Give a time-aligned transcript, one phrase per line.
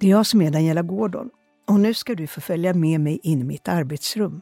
[0.00, 1.30] Det är jag som är Daniela Gordon
[1.68, 4.40] och nu ska du få följa med mig in i mitt arbetsrum.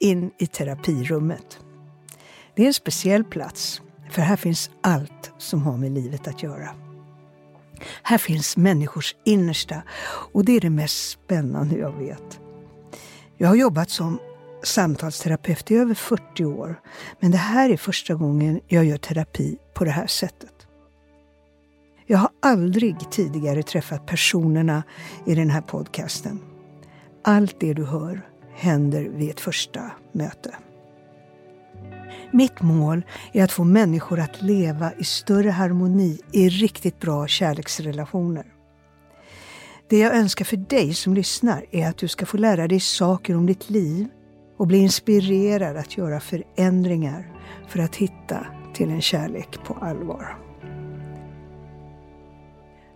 [0.00, 1.60] In i terapirummet.
[2.56, 6.68] Det är en speciell plats, för här finns allt som har med livet att göra.
[8.02, 9.82] Här finns människors innersta
[10.32, 12.40] och det är det mest spännande jag vet.
[13.36, 14.18] Jag har jobbat som
[14.62, 16.80] samtalsterapeut i över 40 år,
[17.20, 20.55] men det här är första gången jag gör terapi på det här sättet.
[22.08, 24.82] Jag har aldrig tidigare träffat personerna
[25.26, 26.40] i den här podcasten.
[27.24, 30.54] Allt det du hör händer vid ett första möte.
[32.30, 38.46] Mitt mål är att få människor att leva i större harmoni i riktigt bra kärleksrelationer.
[39.88, 43.36] Det jag önskar för dig som lyssnar är att du ska få lära dig saker
[43.36, 44.08] om ditt liv
[44.56, 47.32] och bli inspirerad att göra förändringar
[47.68, 50.45] för att hitta till en kärlek på allvar.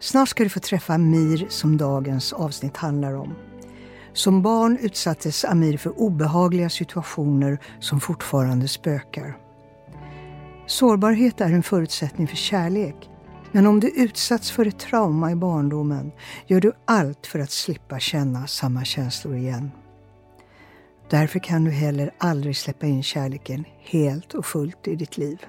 [0.01, 3.35] Snart ska du få träffa Amir som dagens avsnitt handlar om.
[4.13, 9.37] Som barn utsattes Amir för obehagliga situationer som fortfarande spökar.
[10.67, 13.11] Sårbarhet är en förutsättning för kärlek.
[13.53, 16.13] Men om du utsatts för ett trauma i barndomen
[16.47, 19.71] gör du allt för att slippa känna samma känslor igen.
[21.11, 25.47] Därför kan du heller aldrig släppa in kärleken helt och fullt i ditt liv.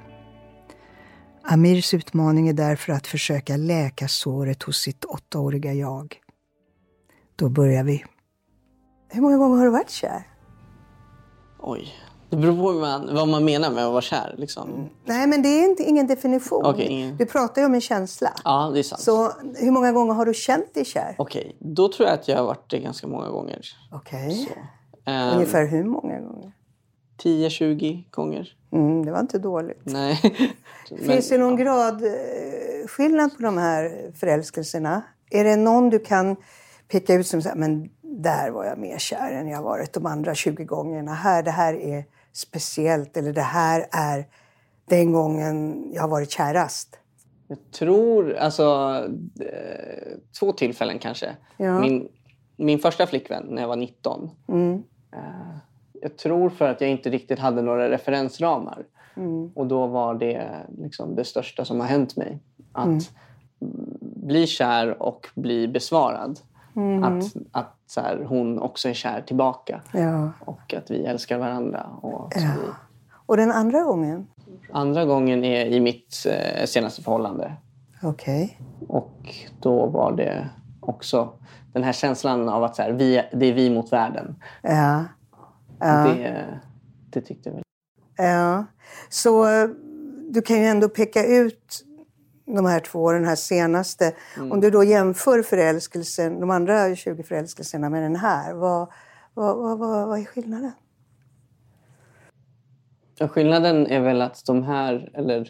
[1.43, 6.15] Amirs utmaning är därför att försöka läka såret hos sitt åttaåriga jag.
[7.35, 8.03] Då börjar vi.
[9.09, 10.27] Hur många gånger har du varit kär?
[11.59, 11.93] Oj.
[12.29, 14.35] Det beror på man, vad man menar med att vara kär.
[14.37, 14.69] Liksom.
[14.69, 14.89] Mm.
[15.05, 16.65] Nej, men det är inte, ingen definition.
[16.65, 17.17] Okay, ingen...
[17.17, 18.33] Du pratar ju om en känsla.
[18.43, 19.01] Ja, det är sant.
[19.01, 21.15] Så hur många gånger har du känt dig kär?
[21.17, 21.73] Okej, okay.
[21.73, 23.61] då tror jag att jag har varit det ganska många gånger.
[23.91, 24.49] Okej.
[24.51, 24.63] Okay.
[25.15, 26.30] Um, Ungefär hur många gånger?
[27.23, 28.55] 10-20 gånger.
[28.71, 29.81] Mm, det var inte dåligt.
[29.83, 30.19] Nej.
[31.05, 35.01] Finns det någon gradskillnad på de här förälskelserna?
[35.31, 36.35] Är det någon du kan
[36.87, 40.35] peka ut som säger, men där var jag mer kär än jag varit de andra
[40.35, 41.13] 20 gångerna.
[41.13, 44.25] Här, det här är speciellt eller det här är
[44.85, 46.97] den gången jag har varit kärast.
[47.47, 48.97] Jag tror, alltså
[49.39, 51.35] eh, två tillfällen kanske.
[51.57, 51.79] Ja.
[51.79, 52.07] Min,
[52.55, 54.29] min första flickvän när jag var 19.
[54.47, 54.83] Mm.
[55.13, 55.57] Eh,
[56.01, 58.83] jag tror för att jag inte riktigt hade några referensramar.
[59.15, 59.51] Mm.
[59.55, 60.47] Och då var det
[60.77, 62.39] liksom det största som har hänt mig.
[62.71, 62.99] Att mm.
[64.15, 66.39] bli kär och bli besvarad.
[66.75, 67.03] Mm.
[67.03, 69.81] Att, att så här, hon också är kär tillbaka.
[69.93, 70.31] Ja.
[70.39, 71.85] Och att vi älskar varandra.
[72.01, 72.51] Och, ja.
[73.25, 74.27] och den andra gången?
[74.71, 77.53] Andra gången är i mitt eh, senaste förhållande.
[78.03, 78.57] Okej.
[78.79, 78.87] Okay.
[78.87, 81.29] Och då var det också
[81.73, 84.35] den här känslan av att så här, vi, det är vi mot världen.
[84.61, 85.03] Ja.
[85.81, 86.03] Ja.
[86.03, 86.59] Det,
[87.09, 87.63] det tyckte jag väl.
[88.17, 88.65] Ja.
[89.09, 89.45] Så
[90.29, 91.85] du kan ju ändå peka ut
[92.45, 94.15] de här två, den här senaste.
[94.37, 94.51] Mm.
[94.51, 98.91] Om du då jämför förälskelsen, de andra 20 förälskelserna med den här, vad,
[99.33, 100.71] vad, vad, vad, vad är skillnaden?
[103.15, 105.49] Ja, skillnaden är väl att de här, eller,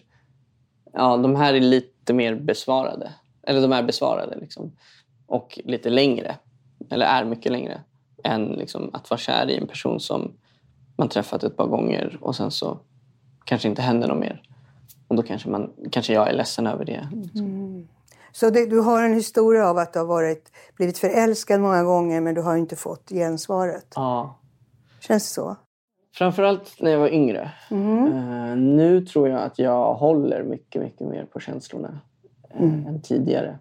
[0.94, 3.14] ja, de här är lite mer besvarade.
[3.44, 4.78] Eller de är besvarade liksom.
[5.28, 6.36] Och lite längre,
[6.90, 7.82] eller är mycket längre,
[8.24, 10.32] än liksom, att vara kär i en person som
[10.96, 12.80] man träffat ett par gånger och sen så
[13.44, 14.42] kanske inte händer något mer.
[15.08, 17.10] Och då kanske, man, kanske jag är ledsen över det.
[17.36, 17.88] Mm.
[18.32, 22.22] Så det, du har en historia av att du har varit, blivit förälskad många gånger
[22.22, 23.94] men du har inte fått gensvaret?
[23.96, 24.40] Ja.
[25.00, 25.56] Känns det så?
[26.16, 27.52] Framförallt när jag var yngre.
[27.72, 28.14] Mm.
[28.14, 32.00] Uh, nu tror jag att jag håller mycket, mycket mer på känslorna
[32.56, 32.88] uh, mm.
[32.88, 33.60] än tidigare.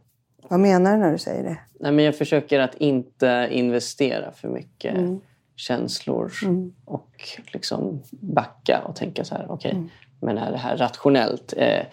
[0.50, 1.59] Vad menar du när du säger det?
[1.81, 5.21] Nej, men jag försöker att inte investera för mycket mm.
[5.56, 6.72] känslor mm.
[6.84, 9.83] och liksom backa och tänka så här, okej, okay,
[10.21, 11.55] men är det här rationellt?
[11.56, 11.84] Eh,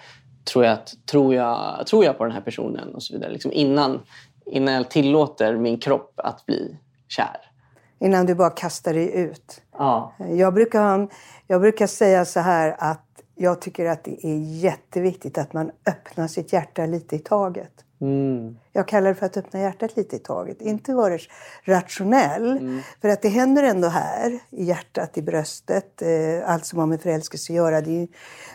[0.43, 2.95] tror, jag att, tror, jag, tror jag på den här personen?
[2.95, 3.31] Och så vidare.
[3.31, 3.99] Liksom innan,
[4.45, 7.51] innan jag tillåter min kropp att bli kär.
[7.99, 9.61] Innan du bara kastar dig ut?
[9.77, 10.13] Ja.
[10.17, 11.07] Jag brukar,
[11.47, 16.27] jag brukar säga så här att jag tycker att det är jätteviktigt att man öppnar
[16.27, 17.83] sitt hjärta lite i taget.
[18.01, 18.57] Mm.
[18.73, 20.61] Jag kallar det för att öppna hjärtat lite i taget.
[20.61, 21.17] Inte vara
[21.63, 22.57] rationell.
[22.57, 22.81] Mm.
[23.01, 26.01] För att det händer ändå här, i hjärtat, i bröstet.
[26.01, 27.81] Eh, allt som har med förälskelse att göra.
[27.81, 28.07] Det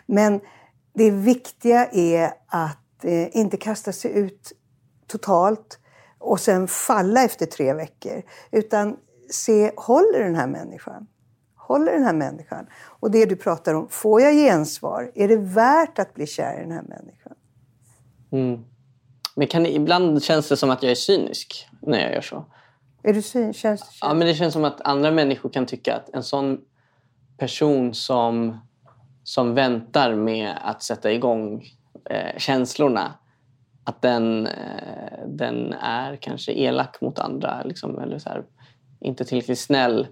[0.06, 0.40] men
[0.94, 4.52] det viktiga är att eh, inte kasta sig ut
[5.06, 5.78] totalt
[6.19, 8.22] och sen falla efter tre veckor.
[8.50, 8.96] Utan
[9.31, 11.06] se, håller den här människan?
[11.56, 12.66] Håller den här människan?
[12.75, 15.12] Och det du pratar om, får jag gensvar?
[15.14, 17.34] Är det värt att bli kär i den här människan?
[18.31, 18.64] Mm.
[19.37, 22.44] Men kan, ibland känns det som att jag är cynisk när jag gör så.
[23.02, 23.61] Är du cynisk?
[23.61, 26.61] Känns, Ja, men det känns som att andra människor kan tycka att en sån
[27.38, 28.61] person som,
[29.25, 31.64] som väntar med att sätta igång
[32.11, 33.14] eh, känslorna
[33.84, 38.44] att den, eh, den är kanske elak mot andra liksom, eller så här,
[39.00, 40.06] inte tillräckligt snäll.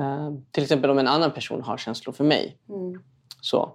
[0.00, 2.56] Uh, till exempel om en annan person har känslor för mig.
[2.68, 3.02] Mm.
[3.40, 3.72] Så.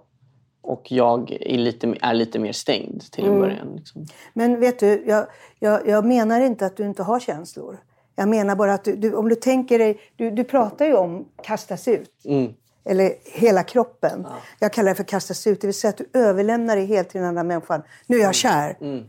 [0.72, 3.40] Och jag är lite, är lite mer stängd till en mm.
[3.40, 3.76] början.
[3.76, 4.06] Liksom.
[4.34, 5.26] Men vet du, jag,
[5.58, 7.78] jag, jag, menar inte att du inte har känslor.
[8.16, 10.00] Jag menar bara att du, du om du tänker dig...
[10.16, 12.24] Du, du pratar ju om kastas ut.
[12.24, 12.52] Mm.
[12.84, 14.26] Eller hela kroppen.
[14.28, 14.36] Ja.
[14.58, 15.60] Jag kallar det för kastas ut.
[15.60, 17.82] Det vill säga att du överlämnar dig helt till den andra människan.
[18.06, 18.32] Nu är jag mm.
[18.32, 18.76] kär.
[18.80, 19.04] Mm.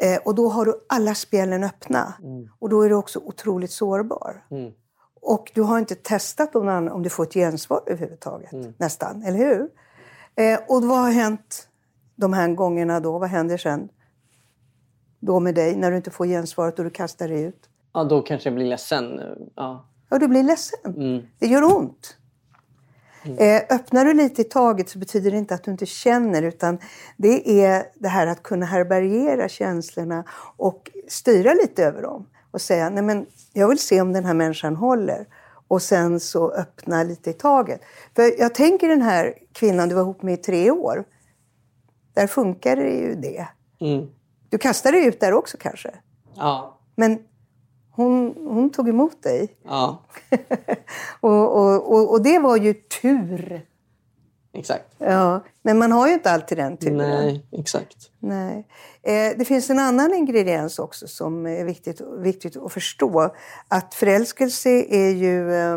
[0.00, 2.14] Eh, och då har du alla spelen öppna.
[2.22, 2.48] Mm.
[2.58, 4.44] Och då är du också otroligt sårbar.
[5.22, 8.78] Och du har inte testat om, om du får ett gensvar överhuvudtaget.
[8.78, 9.68] Nästan, eller hur?
[10.40, 11.68] Eh, och vad har hänt
[12.16, 13.18] de här gångerna då?
[13.18, 13.88] Vad händer sen?
[15.20, 17.68] Då med dig, när du inte får gensvaret och du kastar dig ut?
[17.92, 19.20] Ja, då kanske jag blir ledsen.
[19.56, 20.94] Ja, ja du blir ledsen.
[20.96, 21.22] Mm.
[21.38, 22.16] Det gör ont.
[23.22, 23.38] Mm.
[23.38, 26.78] Eh, öppnar du lite i taget så betyder det inte att du inte känner utan
[27.16, 30.24] det är det här att kunna härbärgera känslorna
[30.56, 32.26] och styra lite över dem.
[32.50, 35.26] Och säga, nej men jag vill se om den här människan håller.
[35.70, 37.80] Och sen så öppna lite i taget.
[38.16, 41.04] För jag tänker den här kvinnan du var ihop med i tre år.
[42.14, 43.48] Där funkar det ju det.
[43.80, 44.06] Mm.
[44.48, 45.90] Du kastade dig ut där också kanske?
[46.34, 46.78] Ja.
[46.96, 47.18] Men
[47.90, 49.56] hon, hon tog emot dig.
[49.62, 50.02] Ja.
[51.20, 53.66] och, och, och, och, det var ju tur.
[54.52, 54.94] Exakt.
[54.98, 56.96] Ja, men man har ju inte alltid den turen.
[56.96, 58.10] Nej, exakt.
[58.18, 58.66] Nej.
[59.02, 63.34] Eh, det finns en annan ingrediens också som är viktigt, viktigt att förstå.
[63.68, 65.76] Att förälskelse är ju eh,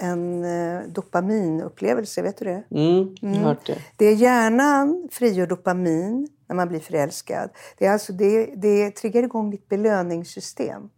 [0.00, 0.44] en
[0.92, 2.62] dopaminupplevelse, vet du det?
[2.70, 3.42] Mm, jag mm.
[3.42, 3.78] hört det.
[3.96, 7.50] Det är hjärnan frigör dopamin när man blir förälskad.
[7.78, 10.90] Det, är alltså, det, det triggar igång ditt belöningssystem.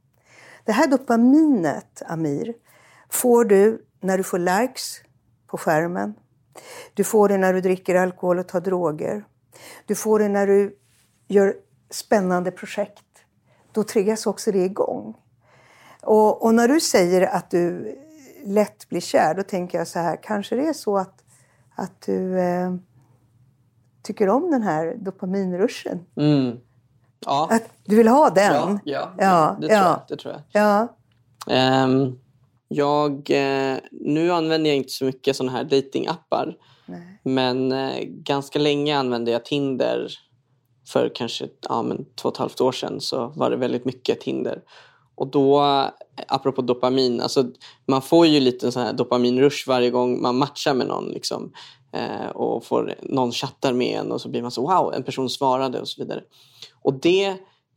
[0.65, 2.55] Det här dopaminet, Amir,
[3.11, 5.01] får du när du får likes
[5.47, 6.15] på skärmen.
[6.95, 9.25] Du får det när du dricker alkohol och tar droger.
[9.87, 10.79] Du får det när du
[11.29, 11.55] gör
[11.91, 13.05] spännande projekt.
[13.73, 15.17] Då triggas också det igång.
[16.03, 17.95] Och, och när du säger att du
[18.45, 21.25] lätt blir kär, då tänker jag så här, kanske det är så att,
[21.75, 22.75] att du eh,
[24.03, 26.07] tycker om den här dopaminruschen.
[26.17, 26.57] Mm.
[27.27, 27.49] Ja.
[27.51, 28.81] Att du vill ha den?
[28.85, 30.89] Ja, ja, ja, det, tror Jag, det tror jag.
[31.49, 31.85] Ja.
[31.85, 32.19] Um,
[32.75, 36.57] jag, eh, nu använder jag inte så mycket sådana här datingappar.
[37.23, 40.13] Men eh, ganska länge använde jag Tinder.
[40.89, 44.21] För kanske ja, men två och ett halvt år sedan så var det väldigt mycket
[44.21, 44.63] Tinder.
[45.15, 45.61] Och då,
[46.29, 47.45] apropå dopamin, alltså
[47.87, 51.09] man får ju lite sån här dopaminrush varje gång man matchar med någon.
[51.09, 51.53] Liksom,
[51.93, 55.31] eh, och får någon chattar med en och så blir man så wow, en person
[55.31, 56.21] svarade och så vidare.
[56.83, 57.37] Och det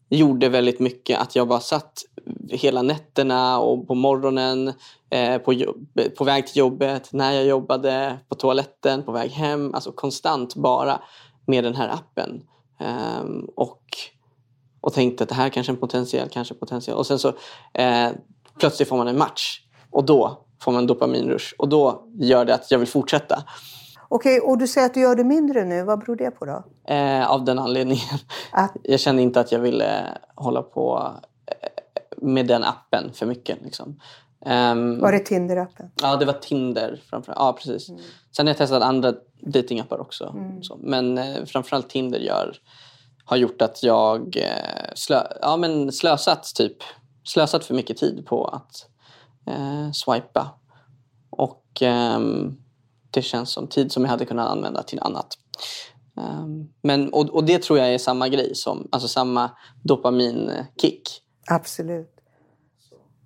[0.10, 2.04] gjorde väldigt mycket att jag bara satt
[2.50, 4.74] hela nätterna och på morgonen,
[5.10, 9.74] eh, på, jobb, på väg till jobbet, när jag jobbade, på toaletten, på väg hem.
[9.74, 11.02] Alltså konstant bara
[11.48, 12.42] med den här appen.
[13.20, 13.82] Um, och,
[14.82, 16.98] och tänkte att det här kanske är en potentiell, kanske potentiell.
[16.98, 17.28] Och sen så
[17.74, 18.10] eh,
[18.60, 19.62] plötsligt får man en match
[19.92, 23.44] och då får man en dopaminrush och då gör det att jag vill fortsätta.
[24.10, 25.84] Okej, och du säger att du gör det mindre nu.
[25.84, 26.64] Vad beror det på då?
[26.94, 28.20] Eh, av den anledningen.
[28.52, 28.76] Att...
[28.84, 31.12] Jag kände inte att jag ville hålla på
[32.22, 33.62] med den appen för mycket.
[33.64, 34.00] Liksom.
[34.46, 35.90] Um, var det Tinder-appen?
[36.02, 37.02] Ja, det var Tinder.
[37.10, 37.40] Framförallt.
[37.40, 37.90] Ja, precis.
[37.90, 38.02] Mm.
[38.36, 40.34] Sen har jag testat andra datingappar också.
[40.38, 40.62] Mm.
[40.80, 42.58] Men eh, framförallt Tinder gör,
[43.26, 46.78] har gjort att jag eh, slö, ja, men slösat, typ,
[47.24, 48.88] slösat för mycket tid på att
[49.48, 50.60] eh, swipa.
[51.30, 51.82] Och
[52.16, 52.58] um,
[53.12, 55.38] det känns som tid som jag hade kunnat använda till annat.
[56.18, 59.52] Um, men, och, och, det tror jag är samma grej, som, alltså samma
[59.84, 61.22] dopaminkick.
[61.48, 62.12] Absolut.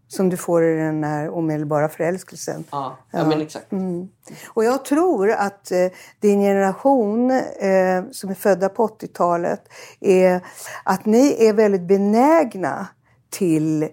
[0.07, 2.63] Som du får i den här omedelbara förälskelsen.
[2.71, 3.71] Ja, ja, men exakt.
[3.71, 4.09] Mm.
[4.47, 5.87] Och jag tror att eh,
[6.19, 9.61] din generation eh, som är födda på 80-talet,
[9.99, 10.41] är
[10.83, 12.87] att ni är väldigt benägna
[13.29, 13.89] till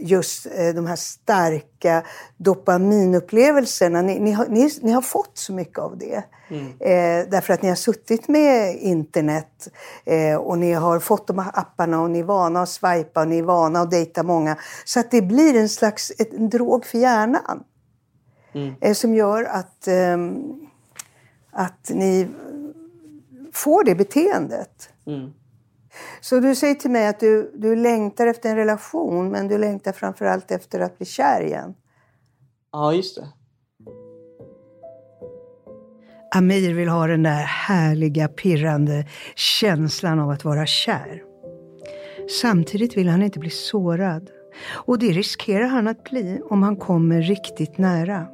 [0.00, 2.02] just eh, de här starka
[2.36, 4.02] dopaminupplevelserna.
[4.02, 6.24] Ni, ni, har, ni, ni har fått så mycket av det.
[6.48, 6.66] Mm.
[6.66, 9.68] Eh, därför att ni har suttit med internet
[10.04, 13.28] eh, och ni har fått de här apparna och ni är vana att swipa och
[13.28, 14.56] ni är vana att dejta många.
[14.84, 17.64] Så att det blir en slags ett, en drog för hjärnan.
[18.52, 18.74] Mm.
[18.80, 20.42] Eh, som gör att, ehm,
[21.50, 22.28] att ni
[23.52, 24.88] får det beteendet.
[25.06, 25.32] Mm.
[26.20, 29.92] Så du säger till mig att du, du längtar efter en relation men du längtar
[29.92, 31.74] framförallt efter att bli kär igen.
[32.72, 33.28] Ja, just det.
[36.34, 41.22] Amir vill ha den där härliga, pirrande känslan av att vara kär.
[42.40, 44.30] Samtidigt vill han inte bli sårad.
[44.70, 48.26] Och det riskerar han att bli om han kommer riktigt nära.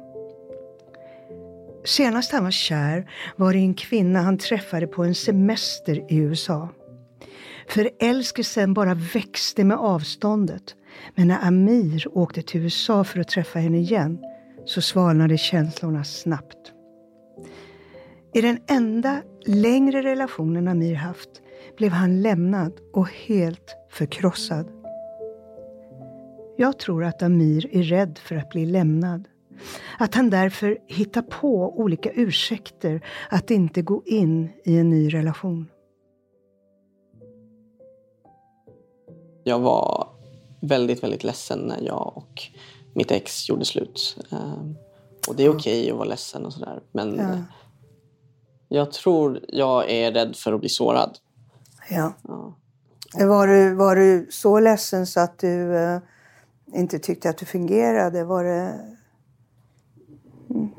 [1.85, 6.69] Senast han var kär var det en kvinna han träffade på en semester i USA.
[7.67, 10.75] Förälskelsen bara växte med avståndet.
[11.15, 14.19] Men när Amir åkte till USA för att träffa henne igen
[14.65, 16.71] så svalnade känslorna snabbt.
[18.33, 21.29] I den enda längre relationen Amir haft
[21.77, 24.67] blev han lämnad och helt förkrossad.
[26.57, 29.27] Jag tror att Amir är rädd för att bli lämnad.
[29.99, 35.69] Att han därför hittar på olika ursäkter att inte gå in i en ny relation.
[39.43, 40.07] Jag var
[40.61, 42.43] väldigt, väldigt ledsen när jag och
[42.93, 44.17] mitt ex gjorde slut.
[44.31, 44.75] Ehm,
[45.27, 46.81] och det är okej okay att vara ledsen och sådär.
[46.91, 47.37] Men ja.
[48.67, 51.17] jag tror jag är rädd för att bli sårad.
[51.89, 52.13] Ja.
[52.23, 52.55] ja.
[53.27, 55.99] Var, du, var du så ledsen så att du uh,
[56.73, 58.23] inte tyckte att du fungerade?
[58.23, 58.79] Var det...
[60.49, 60.69] Mm.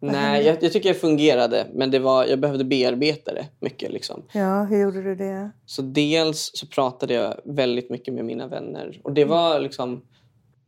[0.00, 1.66] Nej, jag, jag, tycker jag fungerade.
[1.74, 3.92] Men det var, jag behövde bearbeta det mycket.
[3.92, 4.22] Liksom.
[4.32, 5.50] Ja, hur gjorde du det?
[5.66, 9.00] Så dels så pratade jag väldigt mycket med mina vänner.
[9.04, 10.02] Och det var liksom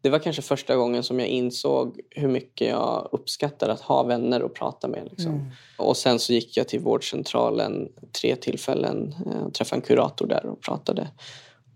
[0.03, 4.41] det var kanske första gången som jag insåg hur mycket jag uppskattar att ha vänner
[4.41, 5.09] att prata med.
[5.11, 5.33] Liksom.
[5.33, 5.47] Mm.
[5.79, 7.89] Och sen så gick jag till vårdcentralen
[8.21, 11.09] tre tillfällen eh, träffade en kurator där och pratade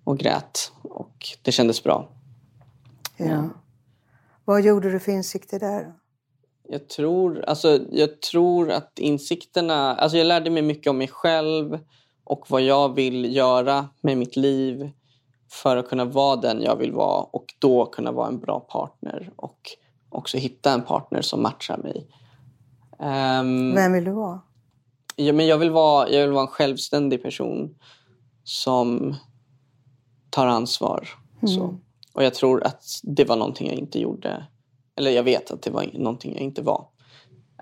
[0.04, 0.72] och grät.
[0.82, 2.08] Och det kändes bra.
[3.16, 3.26] Ja.
[3.26, 3.50] ja.
[4.44, 5.92] Vad gjorde du för insikter där?
[6.68, 9.94] Jag tror, alltså, jag tror att insikterna...
[9.94, 11.78] Alltså jag lärde mig mycket om mig själv
[12.24, 14.90] och vad jag vill göra med mitt liv
[15.50, 19.32] för att kunna vara den jag vill vara och då kunna vara en bra partner
[19.36, 19.60] och
[20.08, 22.06] också hitta en partner som matchar mig.
[22.98, 24.40] Um, Vem vill du vara?
[25.16, 27.74] Ja, men jag, vill vara jag vill vara en självständig person
[28.44, 29.14] som
[30.30, 31.08] tar ansvar.
[31.42, 31.54] Mm.
[31.54, 31.78] Så.
[32.14, 34.46] Och jag tror att det var någonting jag inte gjorde.
[34.96, 36.86] Eller jag vet att det var någonting jag inte var.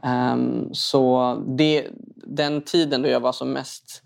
[0.03, 1.87] Um, så det,
[2.27, 4.03] den tiden då jag var som mest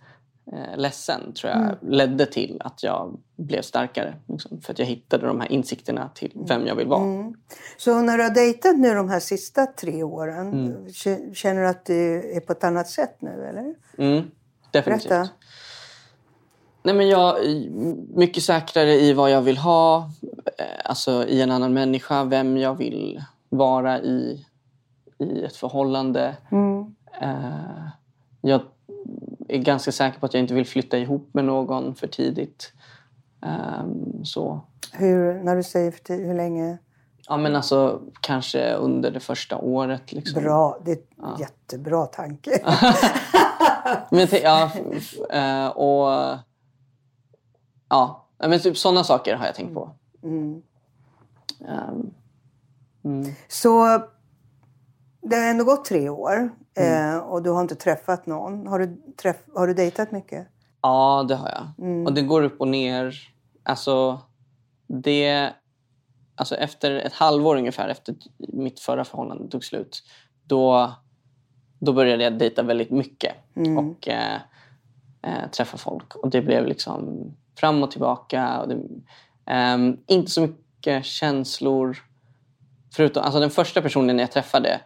[0.52, 1.76] eh, ledsen tror jag mm.
[1.82, 4.14] ledde till att jag blev starkare.
[4.28, 7.02] Liksom, för att jag hittade de här insikterna till vem jag vill vara.
[7.02, 7.34] Mm.
[7.76, 10.92] Så när du har dejtat nu de här sista tre åren, mm.
[11.34, 13.74] känner du att du är på ett annat sätt nu eller?
[13.98, 14.30] Mm,
[14.70, 15.08] definitivt.
[15.08, 15.28] Berätta.
[16.86, 17.36] Nej, men jag
[18.14, 20.10] mycket säkrare i vad jag vill ha,
[20.58, 24.46] eh, alltså i en annan människa, vem jag vill vara i,
[25.18, 26.36] i ett förhållande.
[26.50, 26.78] Mm.
[27.22, 27.88] Uh,
[28.40, 28.60] jag
[29.48, 32.72] är ganska säker på att jag inte vill flytta ihop med någon för tidigt.
[33.80, 34.60] Um, så.
[34.92, 36.78] Hur, när du säger för tidigt, hur länge?
[37.28, 40.12] Ja men alltså kanske under det första året.
[40.12, 40.42] Liksom.
[40.42, 41.36] Bra, det är en ja.
[41.40, 42.50] jättebra tanke.
[44.10, 44.70] men, ja,
[45.34, 46.38] uh, och
[47.88, 49.90] ja, men typ sådana saker har jag tänkt på.
[50.22, 50.62] Mm.
[51.60, 52.14] Um,
[53.04, 53.34] mm.
[53.48, 54.00] Så
[55.20, 56.50] det har ändå gått tre år.
[56.74, 57.14] Mm.
[57.14, 58.66] Eh, och du har inte träffat någon.
[58.66, 60.48] Har du, träff, har du dejtat mycket?
[60.82, 61.86] Ja, det har jag.
[61.86, 62.06] Mm.
[62.06, 63.14] Och det går upp och ner.
[63.62, 64.20] Alltså,
[64.86, 65.52] det...
[66.38, 70.02] Alltså efter ett halvår ungefär efter mitt förra förhållande tog slut.
[70.44, 70.92] Då,
[71.78, 73.32] då började jag dejta väldigt mycket.
[73.54, 73.78] Mm.
[73.78, 74.40] Och eh,
[75.22, 76.14] eh, träffa folk.
[76.14, 78.60] Och det blev liksom fram och tillbaka.
[78.60, 78.74] Och det,
[79.50, 81.96] eh, inte så mycket känslor.
[82.94, 84.80] Förutom, alltså den första personen jag träffade,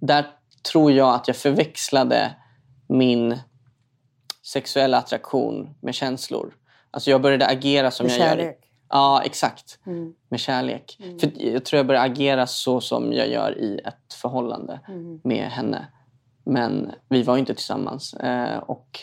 [0.00, 0.26] där
[0.72, 2.34] tror jag att jag förväxlade
[2.88, 3.38] min
[4.42, 6.54] sexuella attraktion med känslor.
[6.90, 8.44] Alltså jag började agera som med jag kärlek.
[8.44, 8.54] gör.
[8.88, 9.78] Ja, exakt.
[9.86, 10.14] Mm.
[10.28, 10.96] Med kärlek.
[11.00, 11.18] Mm.
[11.18, 15.20] För Jag tror jag började agera så som jag gör i ett förhållande mm.
[15.24, 15.86] med henne.
[16.44, 18.14] Men vi var inte tillsammans.
[18.14, 19.00] Eh, och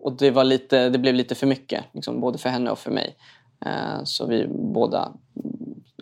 [0.00, 2.90] och det, var lite, det blev lite för mycket, liksom, både för henne och för
[2.90, 3.16] mig.
[3.66, 5.12] Eh, så vi båda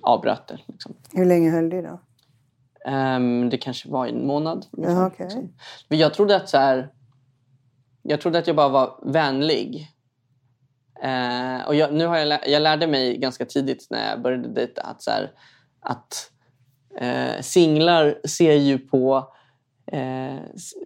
[0.02, 0.59] avbröt det.
[0.67, 0.95] Liksom.
[1.12, 2.00] Hur länge höll det då?
[2.90, 4.67] Um, det kanske var en månad.
[4.71, 5.25] Ja, okay.
[5.25, 5.52] liksom.
[5.88, 6.93] Jag trodde att så här,
[8.02, 9.93] jag trodde att jag bara var vänlig.
[11.05, 14.83] Uh, och jag, nu har jag, jag lärde mig ganska tidigt när jag började dejta
[14.83, 15.33] att, så här,
[15.81, 16.31] att
[17.02, 19.33] uh, singlar ser ju på
[19.92, 20.40] uh,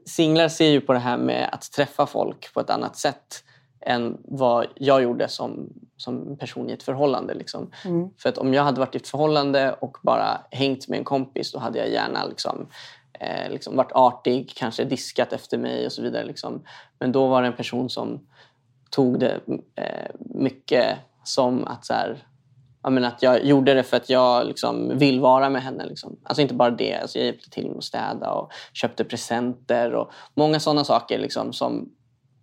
[0.06, 3.44] singlar ser ju på det här med att träffa folk på ett annat sätt
[3.86, 7.34] än vad jag gjorde som, som person i ett förhållande.
[7.34, 7.70] Liksom.
[7.84, 8.10] Mm.
[8.18, 11.52] För att om jag hade varit i ett förhållande och bara hängt med en kompis
[11.52, 12.66] då hade jag gärna liksom,
[13.12, 16.24] eh, liksom varit artig, kanske diskat efter mig och så vidare.
[16.24, 16.62] Liksom.
[16.98, 18.26] Men då var det en person som
[18.90, 19.40] tog det
[19.76, 22.26] eh, mycket som att, så här,
[22.82, 25.86] jag menar, att jag gjorde det för att jag liksom vill vara med henne.
[25.86, 26.16] Liksom.
[26.22, 30.10] Alltså inte bara det, alltså jag hjälpte till med att städa och köpte presenter och
[30.34, 31.88] många sådana saker liksom, som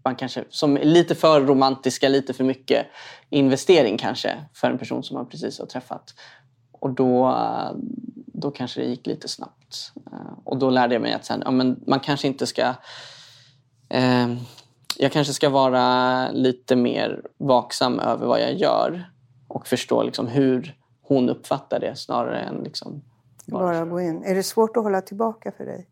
[0.03, 2.86] man kanske, som är lite för romantiska, lite för mycket
[3.29, 6.13] investering kanske för en person som man precis har träffat.
[6.72, 7.36] Och då,
[8.25, 9.91] då kanske det gick lite snabbt.
[10.43, 12.74] Och då lärde jag mig att sen, ja, men man kanske inte ska
[13.89, 14.27] eh,
[14.98, 19.10] jag kanske ska vara lite mer vaksam över vad jag gör
[19.50, 23.01] och förstå liksom hur hon uppfattar det snarare än liksom
[23.46, 23.63] bara...
[23.63, 24.24] bara gå in.
[24.24, 25.88] Är det svårt att hålla tillbaka för dig?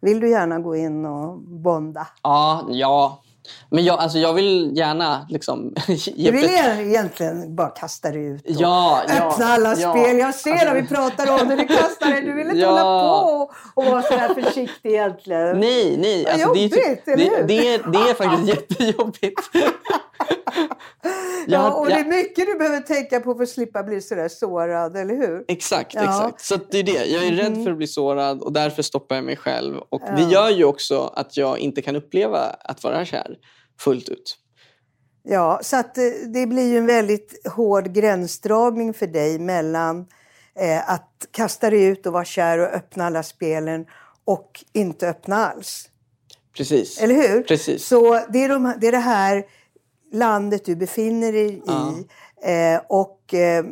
[0.00, 2.06] Vill du gärna gå in och bonda?
[2.22, 3.22] Ja, ja
[3.70, 5.74] men jag, alltså jag vill gärna liksom...
[6.16, 9.90] du vill egentligen bara kasta dig ut och ja, öppna alla ja.
[9.90, 10.18] spel.
[10.18, 12.20] Jag ser alltså, när vi pratar om det, du kastar dig.
[12.20, 12.70] Du vill inte ja.
[12.70, 15.60] hålla på och vara så här försiktig egentligen.
[15.60, 16.26] Nej, nej.
[16.26, 19.40] Alltså, jobbigt, det, är, typ- det, det, är, det är faktiskt jättejobbigt.
[21.46, 24.96] Ja, och det är mycket du behöver tänka på för att slippa bli sådär sårad,
[24.96, 25.44] eller hur?
[25.48, 26.02] Exakt, ja.
[26.02, 26.44] exakt.
[26.44, 27.04] Så det är det.
[27.04, 27.64] Jag är rädd mm.
[27.64, 29.76] för att bli sårad och därför stoppar jag mig själv.
[29.76, 30.12] Och ja.
[30.12, 33.36] Det gör ju också att jag inte kan uppleva att vara kär
[33.80, 34.38] fullt ut.
[35.22, 36.04] Ja, så att eh,
[36.34, 40.06] det blir ju en väldigt hård gränsdragning för dig mellan
[40.58, 43.86] eh, att kasta dig ut och vara kär och öppna alla spelen
[44.24, 45.88] och inte öppna alls.
[46.56, 47.00] Precis.
[47.00, 47.42] Eller hur?
[47.42, 47.86] Precis.
[47.86, 49.44] Så det är, de, det är det här
[50.12, 51.62] landet du befinner dig i.
[51.66, 51.94] Ja.
[52.50, 53.64] Eh, och eh,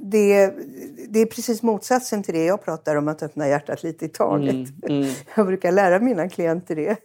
[0.00, 0.52] det,
[1.08, 4.54] det är precis motsatsen till det jag pratar om, att öppna hjärtat lite i taget.
[4.54, 5.14] Mm, mm.
[5.34, 6.96] Jag brukar lära mina klienter det.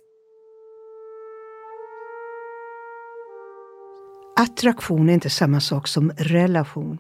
[4.36, 6.98] Attraktion är inte samma sak som relation.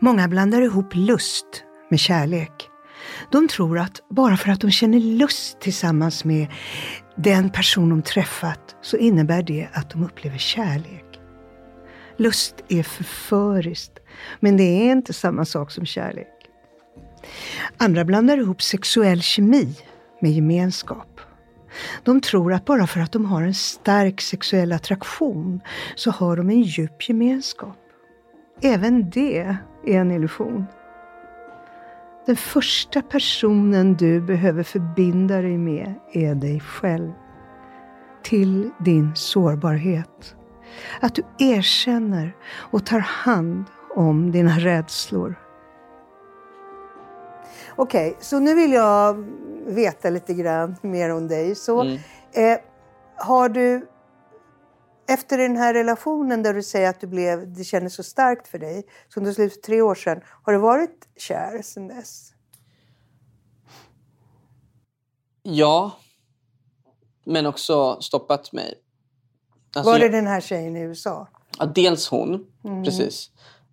[0.00, 2.68] Många blandar ihop lust med kärlek.
[3.30, 6.46] De tror att bara för att de känner lust tillsammans med
[7.16, 11.04] den person de träffat så innebär det att de upplever kärlek.
[12.16, 13.98] Lust är förföriskt,
[14.40, 16.28] men det är inte samma sak som kärlek.
[17.76, 19.76] Andra blandar ihop sexuell kemi
[20.20, 21.20] med gemenskap.
[22.04, 25.60] De tror att bara för att de har en stark sexuell attraktion
[25.94, 27.78] så har de en djup gemenskap.
[28.62, 30.66] Även det är en illusion.
[32.26, 37.12] Den första personen du behöver förbinda dig med är dig själv.
[38.22, 40.34] Till din sårbarhet.
[41.00, 43.64] Att du erkänner och tar hand
[43.94, 45.34] om dina rädslor.
[47.76, 49.24] Okej, okay, så nu vill jag
[49.66, 51.54] veta lite grann mer om dig.
[51.54, 51.98] Så, mm.
[52.32, 52.58] eh,
[53.16, 53.86] har du
[55.08, 58.58] efter den här relationen där du säger att du blev, det kändes så starkt för
[58.58, 62.32] dig, som du slutade för tre år sedan, har du varit kär sedan dess?
[65.42, 65.92] Ja,
[67.24, 68.74] men också stoppat mig.
[69.74, 71.28] Alltså, var det jag, den här tjejen i USA?
[71.58, 72.84] Ja, dels hon, mm.
[72.84, 73.30] precis.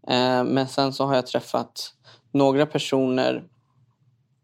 [0.07, 1.93] Eh, men sen så har jag träffat
[2.31, 3.43] några personer.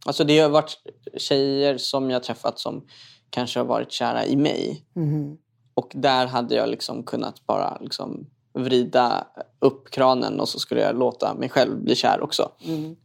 [0.06, 0.78] Alltså det har varit
[1.18, 2.88] tjejer som jag träffat som
[3.30, 4.86] kanske har varit kära i mig.
[4.96, 5.38] Mm.
[5.76, 9.28] Och där hade jag liksom kunnat bara liksom vrida
[9.60, 12.52] upp kranen och så skulle jag låta mig själv bli kär också.
[12.66, 12.96] Mm.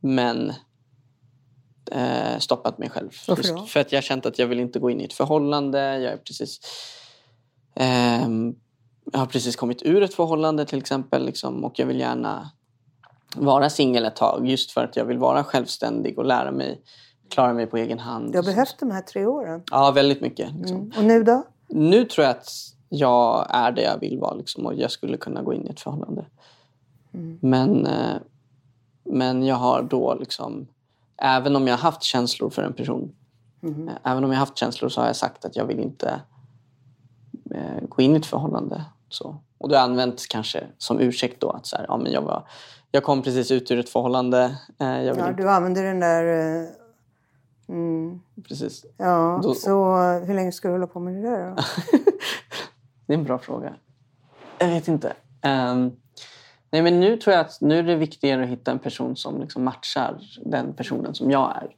[0.00, 0.52] Men
[1.90, 3.10] eh, stoppat mig själv.
[3.28, 5.98] Varför För att jag känt att jag vill inte gå in i ett förhållande.
[5.98, 6.60] Jag, är precis,
[7.74, 8.28] eh,
[9.12, 12.50] jag har precis kommit ur ett förhållande till exempel liksom, och jag vill gärna
[13.36, 16.82] vara singel ett tag just för att jag vill vara självständig och lära mig
[17.30, 18.32] klara mig på egen hand.
[18.32, 19.62] Du har behövt de här tre åren?
[19.70, 20.54] Ja, väldigt mycket.
[20.54, 20.76] Liksom.
[20.76, 20.92] Mm.
[20.96, 21.44] Och nu då?
[21.68, 22.48] Nu tror jag att
[22.88, 25.80] jag är det jag vill vara liksom, och jag skulle kunna gå in i ett
[25.80, 26.24] förhållande.
[27.14, 27.38] Mm.
[27.42, 28.16] Men, eh,
[29.04, 30.66] men jag har då liksom,
[31.16, 33.14] även om jag har haft känslor för en person,
[33.62, 33.90] mm.
[34.04, 36.20] även om jag har haft känslor så har jag sagt att jag vill inte
[37.54, 38.84] eh, gå in i ett förhållande.
[39.08, 39.36] Så.
[39.58, 42.48] Och det har använts kanske som ursäkt då att så här, ja, men jag, var,
[42.90, 44.58] jag kom precis ut ur ett förhållande.
[44.78, 45.32] Eh, ja, inte...
[45.32, 46.66] du använder den där
[47.68, 48.20] Mm.
[48.48, 48.86] Precis.
[48.96, 49.54] Ja, Då...
[49.54, 49.94] så
[50.26, 51.56] hur länge ska du hålla på med det där då?
[53.06, 53.74] det är en bra fråga.
[54.58, 55.08] Jag vet inte.
[55.42, 55.92] Um,
[56.70, 59.40] nej, men nu tror jag att nu är det viktigare att hitta en person som
[59.40, 61.74] liksom matchar den personen som jag är.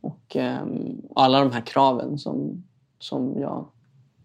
[0.00, 2.64] Och um, alla de här kraven som,
[2.98, 3.66] som jag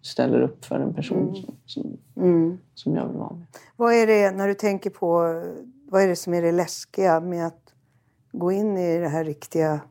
[0.02, 1.36] ställer upp för en person mm.
[1.36, 2.58] som, som, mm.
[2.74, 3.46] som jag vill vara med.
[3.76, 5.44] Vad är det, när du tänker på,
[5.90, 7.74] vad är det som är det läskiga med att
[8.32, 9.82] gå in i det här riktiga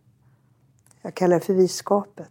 [1.02, 2.30] jag kallar det för visskapet.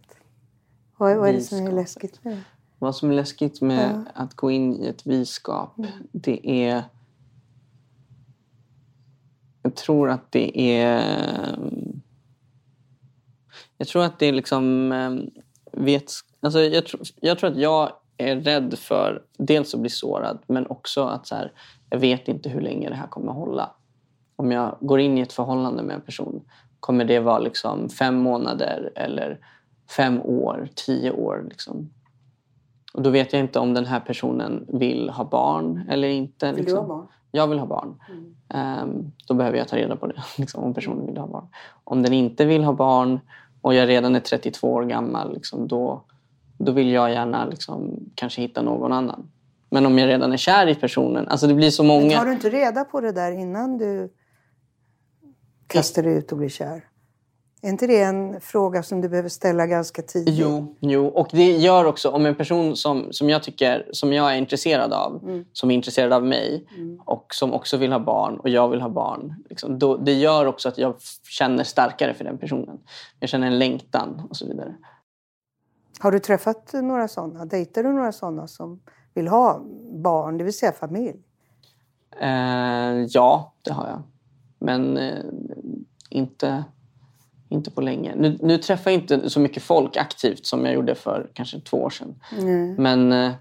[0.96, 2.42] Vad, vad är det som är läskigt med det?
[2.78, 4.22] Vad som är läskigt med ja.
[4.22, 5.90] att gå in i ett visskap, mm.
[6.12, 6.82] det är...
[9.62, 11.58] Jag tror att det är...
[13.78, 14.92] Jag tror att det är liksom...
[14.92, 15.30] Ehm,
[15.72, 20.38] vet, alltså jag, tror, jag tror att jag är rädd för dels att bli sårad
[20.46, 21.52] men också att så här,
[21.90, 23.70] jag vet inte hur länge det här kommer att hålla.
[24.36, 26.44] Om jag går in i ett förhållande med en person
[26.80, 29.38] Kommer det vara liksom fem månader eller
[29.96, 31.46] fem år, tio år?
[31.48, 31.90] Liksom?
[32.92, 36.46] Och då vet jag inte om den här personen vill ha barn eller inte.
[36.52, 36.74] Vill liksom.
[36.74, 37.06] du ha barn?
[37.30, 37.94] Jag vill ha barn.
[38.08, 38.82] Mm.
[38.82, 41.46] Um, då behöver jag ta reda på det, liksom, om personen vill ha barn.
[41.84, 43.20] Om den inte vill ha barn
[43.60, 46.02] och jag redan är 32 år gammal, liksom, då,
[46.58, 49.30] då vill jag gärna liksom, kanske hitta någon annan.
[49.70, 52.06] Men om jag redan är kär i personen, alltså det blir så många...
[52.06, 54.12] Men tar du inte reda på det där innan du
[55.68, 56.84] kastar dig ut och blir kär?
[57.62, 60.34] Är inte det en fråga som du behöver ställa ganska tidigt?
[60.34, 61.06] Jo, jo.
[61.06, 64.92] och det gör också om en person som, som, jag, tycker, som jag är intresserad
[64.92, 65.44] av, mm.
[65.52, 67.00] som är intresserad av mig mm.
[67.04, 69.34] och som också vill ha barn och jag vill ha barn.
[69.48, 70.94] Liksom, då, det gör också att jag
[71.28, 72.78] känner starkare för den personen.
[73.20, 74.74] Jag känner en längtan och så vidare.
[75.98, 77.44] Har du träffat några sådana?
[77.44, 78.80] Dejtar du några sådana som
[79.14, 79.60] vill ha
[79.92, 81.22] barn, det vill säga familj?
[82.20, 84.02] Eh, ja, det har jag.
[84.58, 85.24] Men eh,
[86.10, 86.64] inte
[87.48, 88.14] inte på länge.
[88.16, 91.76] Nu, nu, träffar jag inte så mycket folk aktivt som jag gjorde för kanske två
[91.76, 92.20] år sedan.
[92.38, 92.74] Mm.
[92.74, 93.32] Men, eh,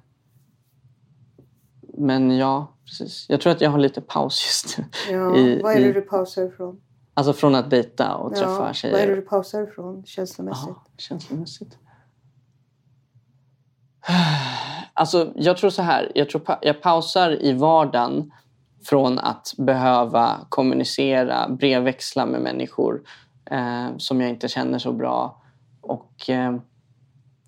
[1.98, 3.26] men ja, precis.
[3.30, 4.86] Jag tror att jag har lite paus just nu.
[5.12, 6.82] Ja, i, vad är det du pausar ifrån?
[7.14, 8.94] Alltså från att dejta och träffa ja, tjejer.
[8.94, 10.70] Vad är det du pausar ifrån känslomässigt?
[10.70, 11.78] Aha, känslomässigt?
[14.94, 16.12] Alltså, jag tror så här.
[16.16, 18.32] Jag, tror jag pausar i vardagen
[18.86, 23.02] från att behöva kommunicera, brevväxla med människor
[23.52, 25.42] eh, som jag inte känner så bra.
[25.82, 26.56] Och, eh,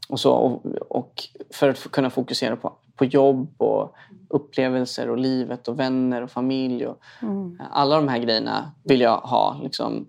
[0.10, 3.96] och, så, och, och, för att kunna fokusera på, på jobb och
[4.30, 6.86] upplevelser och livet och vänner och familj.
[6.88, 7.62] Och, mm.
[7.72, 10.08] Alla de här grejerna vill jag ha liksom,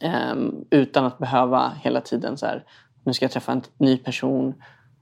[0.00, 0.34] eh,
[0.70, 2.64] utan att behöva hela tiden så här,
[3.04, 4.54] nu ska jag träffa en ny person.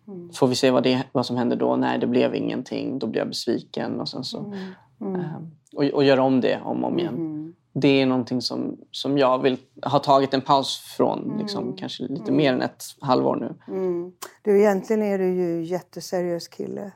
[0.09, 0.31] Mm.
[0.33, 1.77] Får vi se vad, det, vad som händer då?
[1.77, 2.99] Nej, det blev ingenting.
[2.99, 4.01] Då blir jag besviken.
[4.01, 4.59] Och, sen så, mm.
[5.03, 5.21] Mm.
[5.21, 7.15] Um, och, och göra om det om och om igen.
[7.15, 7.43] Mm
[7.75, 11.25] det är någonting som, som jag vill ha tagit en paus från.
[11.25, 11.39] Mm.
[11.39, 12.37] Liksom, kanske lite mm.
[12.37, 13.75] mer än ett halvår nu.
[13.75, 14.13] Mm.
[14.43, 16.93] Du, egentligen är du ju jätteseriös kille.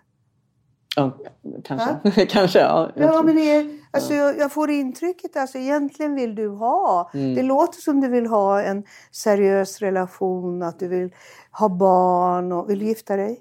[0.97, 1.17] Ja,
[1.65, 2.27] kanske.
[2.27, 6.49] kanske ja, ja men det är, alltså, jag, jag, får intrycket alltså egentligen vill du
[6.49, 7.11] ha.
[7.15, 7.35] Mm.
[7.35, 11.15] Det låter som du vill ha en seriös relation, att du vill
[11.51, 13.41] ha barn och vill gifta dig?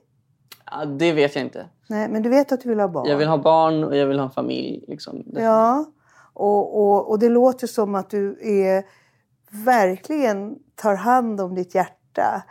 [0.72, 1.70] Ja, det vet jag inte.
[1.88, 3.10] Nej, men du vet att du vill ha barn?
[3.10, 4.86] Jag vill ha barn och jag vill ha familj.
[4.88, 5.24] Liksom.
[5.34, 5.86] Ja.
[6.34, 8.84] Och, och, och det låter som att du är,
[9.50, 12.44] verkligen tar hand om ditt hjärta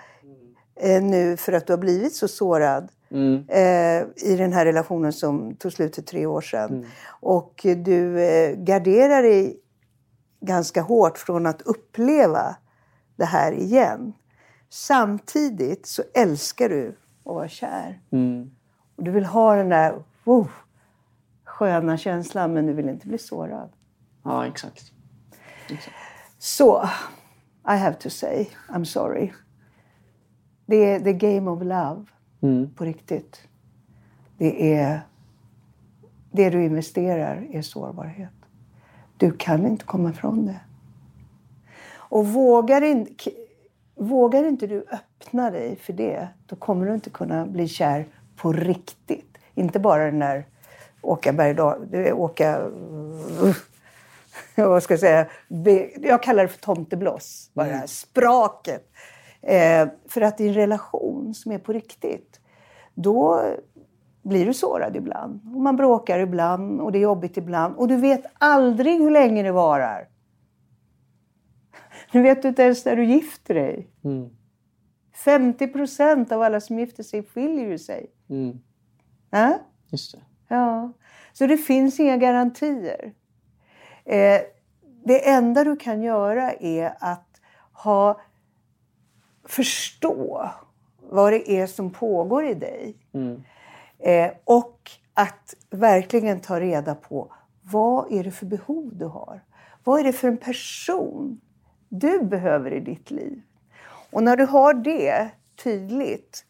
[0.80, 3.44] eh, nu för att du har blivit så sårad mm.
[3.48, 6.70] eh, i den här relationen som tog slut för tre år sedan.
[6.70, 6.86] Mm.
[7.20, 9.60] Och du eh, garderar dig
[10.40, 12.56] ganska hårt från att uppleva
[13.16, 14.12] det här igen.
[14.70, 18.00] Samtidigt så älskar du att vara kär.
[18.10, 18.50] Mm.
[18.96, 20.48] Och du vill ha den där oh,
[21.44, 23.70] sköna känslan men du vill inte bli sårad.
[24.22, 24.92] Ja, exakt.
[25.68, 25.96] exakt.
[26.38, 26.88] Så,
[27.68, 29.32] I have to say, I'm sorry.
[30.66, 32.04] Det är the game of love,
[32.40, 32.70] mm.
[32.74, 33.48] på riktigt.
[34.38, 35.00] Det är...
[36.36, 38.32] Det du investerar är sårbarhet.
[39.16, 40.60] Du kan inte komma ifrån det.
[41.92, 43.16] Och vågar, in,
[43.94, 48.06] vågar inte du öppna dig för det, då kommer du inte kunna bli kär
[48.36, 49.38] på riktigt.
[49.54, 50.46] Inte bara den där
[51.02, 52.70] åka berg åka...
[54.56, 55.26] vad ska jag säga?
[56.00, 57.50] Jag kallar det för tomtebloss.
[57.54, 57.88] Bara mm.
[57.88, 58.90] spraket.
[59.42, 62.40] Eh, för att i en relation som är på riktigt,
[62.94, 63.42] då
[64.22, 65.40] blir du sårad ibland.
[65.54, 67.76] Och man bråkar ibland och det är jobbigt ibland.
[67.76, 70.08] Och du vet aldrig hur länge det varar.
[72.12, 73.88] Nu vet du inte ens när du gifter dig.
[74.04, 74.30] Mm.
[75.14, 78.06] 50 procent av alla som gifter sig skiljer sig.
[78.30, 78.58] Mm.
[79.32, 79.52] Äh?
[79.90, 80.20] Just det.
[80.48, 80.92] Ja.
[81.32, 83.12] Så det finns inga garantier.
[84.04, 84.40] Eh,
[85.04, 87.40] det enda du kan göra är att
[87.72, 88.20] ha,
[89.44, 90.50] förstå
[91.00, 92.96] vad det är som pågår i dig.
[93.12, 93.42] Mm.
[93.98, 99.40] Eh, och att verkligen ta reda på vad är det för behov du har.
[99.84, 101.40] Vad är det för en person
[101.88, 103.42] du behöver i ditt liv?
[104.14, 105.30] Och när du har det
[105.62, 106.44] tydligt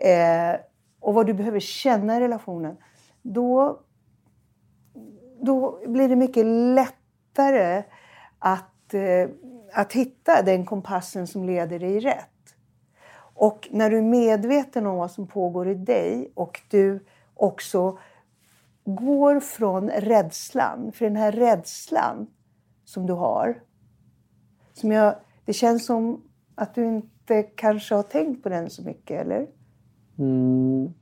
[0.00, 0.60] eh,
[1.00, 2.76] och vad du behöver känna i relationen,
[3.22, 3.80] då,
[5.40, 7.82] då blir det mycket lättare
[8.38, 9.30] att, eh,
[9.72, 12.56] att hitta den kompassen som leder dig rätt.
[13.34, 17.98] Och när du är medveten om vad som pågår i dig och du också
[18.84, 22.26] går från rädslan, för den här rädslan
[22.84, 23.62] som du har,
[24.72, 25.14] som jag,
[25.44, 26.22] det känns som
[26.54, 29.46] att du inte kanske har tänkt på den så mycket, eller?
[30.18, 30.94] Mm.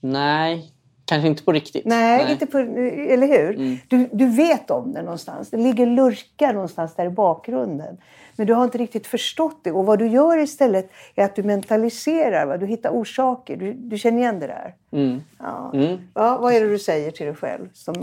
[0.00, 0.72] Nej,
[1.04, 1.84] Kanske inte på riktigt.
[1.84, 2.32] Nej, Nej.
[2.32, 3.54] Inte på, eller hur?
[3.54, 3.76] Mm.
[3.88, 5.50] Du, du vet om det någonstans.
[5.50, 7.98] Det ligger lurkar någonstans där i bakgrunden.
[8.36, 9.72] Men du har inte riktigt förstått det.
[9.72, 12.46] Och vad du gör istället är att du mentaliserar.
[12.46, 12.56] Va?
[12.56, 13.56] Du hittar orsaker.
[13.56, 14.74] Du, du känner igen det där.
[14.92, 15.20] Mm.
[15.38, 15.70] Ja.
[15.74, 15.98] Mm.
[16.14, 17.94] Ja, vad är det du säger till dig själv som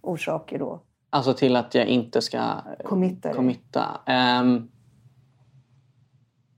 [0.00, 0.80] orsaker då?
[1.10, 2.54] Alltså till att jag inte ska
[2.84, 3.32] committa.
[3.32, 4.00] committa.
[4.40, 4.68] Um,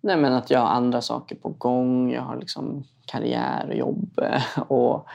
[0.01, 2.13] Nej, men att jag har andra saker på gång.
[2.13, 4.21] Jag har liksom karriär och jobb.
[4.69, 5.07] Och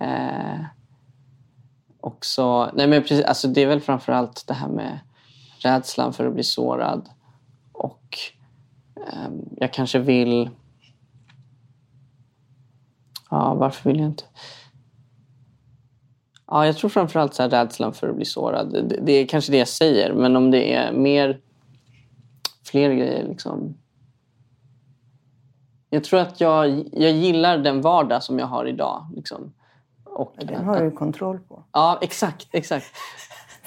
[0.00, 0.60] eh,
[2.00, 2.70] också...
[2.74, 4.98] Nej, men precis, alltså det är väl framförallt det här med
[5.58, 7.08] rädslan för att bli sårad.
[7.72, 8.18] Och
[8.96, 10.50] eh, jag kanske vill...
[13.30, 14.24] Ja, varför vill jag inte?
[16.46, 18.72] Ja, jag tror framförallt så här rädslan för att bli sårad.
[18.72, 21.40] Det, det är kanske det jag säger, men om det är mer
[22.64, 23.28] fler grejer.
[23.28, 23.74] Liksom.
[25.90, 29.06] Jag tror att jag, jag gillar den vardag som jag har idag.
[29.16, 29.52] Liksom.
[30.04, 31.64] Och den har du kontroll på.
[31.72, 32.48] Ja, exakt.
[32.52, 32.86] exakt.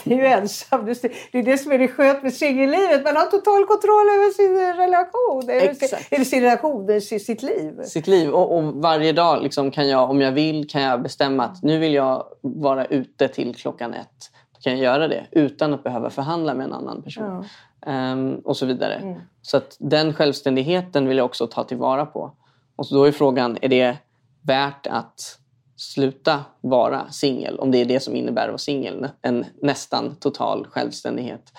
[0.03, 0.85] Det är ju ensam.
[0.85, 3.03] Det är det som är det skönt med singellivet.
[3.03, 5.49] Man har total kontroll över sin relation.
[5.49, 6.13] Exakt.
[6.13, 7.81] Eller sin relation, sitt liv.
[7.83, 8.29] Sitt liv.
[8.29, 11.79] Och, och varje dag liksom kan jag, om jag vill, kan jag bestämma att nu
[11.79, 14.31] vill jag vara ute till klockan ett.
[14.55, 17.23] Då kan jag göra det utan att behöva förhandla med en annan person.
[17.25, 17.43] Ja.
[17.85, 18.93] Um, och så vidare.
[18.93, 19.19] Mm.
[19.41, 22.31] Så att den självständigheten vill jag också ta tillvara på.
[22.75, 23.97] Och så då är frågan, är det
[24.41, 25.37] värt att
[25.75, 29.09] sluta vara singel om det är det som innebär att vara singel.
[29.21, 31.53] En nästan total självständighet.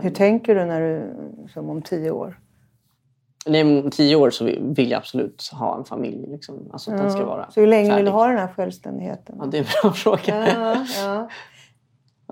[0.00, 1.14] Hur tänker du när du,
[1.52, 2.38] som om tio år?
[3.46, 6.26] Nej, om tio år så vill jag absolut ha en familj.
[6.30, 6.70] Liksom.
[6.72, 6.96] Alltså, ja.
[6.96, 7.96] den ska vara så hur länge färdig.
[7.96, 9.36] vill du ha den här självständigheten?
[9.38, 10.48] Ja, det är en bra fråga.
[10.48, 11.28] Ja, ja.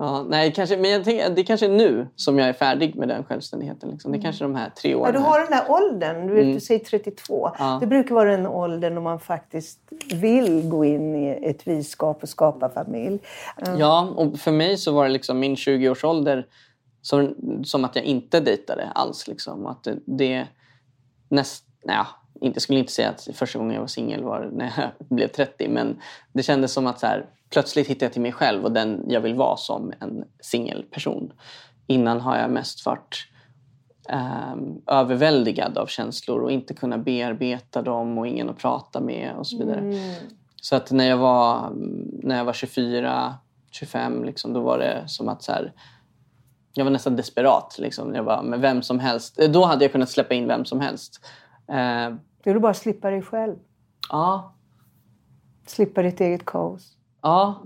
[0.01, 3.07] Ja, nej, kanske, men jag tänker, det är kanske nu som jag är färdig med
[3.07, 3.89] den självständigheten.
[3.89, 4.11] Liksom.
[4.11, 4.23] Det är mm.
[4.23, 5.13] kanske de här tre åren.
[5.13, 6.27] Ja, du har den här åldern.
[6.27, 6.53] Du, mm.
[6.53, 7.51] du säger 32.
[7.59, 7.77] Ja.
[7.81, 9.79] Det brukar vara den åldern då man faktiskt
[10.13, 13.19] vill gå in i ett viskap och skapa familj.
[13.57, 13.79] Mm.
[13.79, 16.45] Ja, och för mig så var det liksom min 20-årsålder
[17.01, 19.27] som, som att jag inte dejtade alls.
[19.27, 19.65] Liksom.
[19.65, 20.47] Att det, det
[21.29, 22.03] näst, nej,
[22.41, 25.69] inte, skulle inte säga att första gången jag var singel var när jag blev 30
[25.69, 26.01] men
[26.33, 29.21] det kändes som att så här, plötsligt hittade jag till mig själv och den jag
[29.21, 31.33] vill vara som en singelperson.
[31.87, 33.27] Innan har jag mest varit
[34.13, 39.47] um, överväldigad av känslor och inte kunnat bearbeta dem och ingen att prata med och
[39.47, 39.79] så vidare.
[39.79, 40.15] Mm.
[40.61, 41.71] Så att när jag var,
[42.23, 43.35] när jag var 24,
[43.71, 45.73] 25 liksom, då var det som att så här,
[46.73, 47.75] jag var nästan desperat.
[47.79, 48.15] Liksom.
[48.15, 49.39] Jag var med vem som helst.
[49.53, 51.25] Då hade jag kunnat släppa in vem som helst.
[51.71, 53.55] Uh, du vill bara slippa dig själv.
[54.09, 54.55] Ja.
[55.65, 56.98] Slippa ditt eget kaos.
[57.21, 57.63] Ja.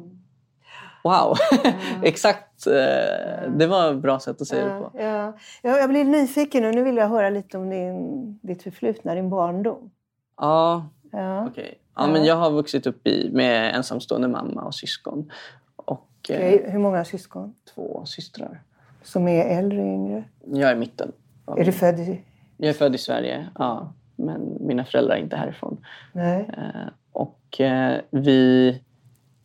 [1.03, 1.37] Wow,
[2.03, 2.67] exakt.
[2.67, 4.91] Eh, det var ett bra sätt att säga det på.
[4.99, 5.33] Ja.
[5.61, 9.91] Jag blir nyfiken och nu vill jag höra lite om din, ditt förflutna, din barndom.
[10.37, 11.47] Ja, ja.
[11.47, 11.63] okej.
[11.63, 11.75] Okay.
[11.95, 15.31] Ja, men jag har vuxit upp i, med ensamstående mamma och syskon.
[15.75, 16.71] Och, okay.
[16.71, 17.55] Hur många syskon?
[17.75, 18.61] Två systrar.
[19.03, 20.23] Som är äldre och yngre?
[20.45, 21.11] Jag är mitten.
[21.57, 22.21] Är du född i...
[22.57, 23.93] Jag är född i Sverige, ja.
[24.15, 25.85] Men mina föräldrar är inte härifrån.
[26.11, 26.49] Nej.
[26.57, 28.81] Eh, och eh, vi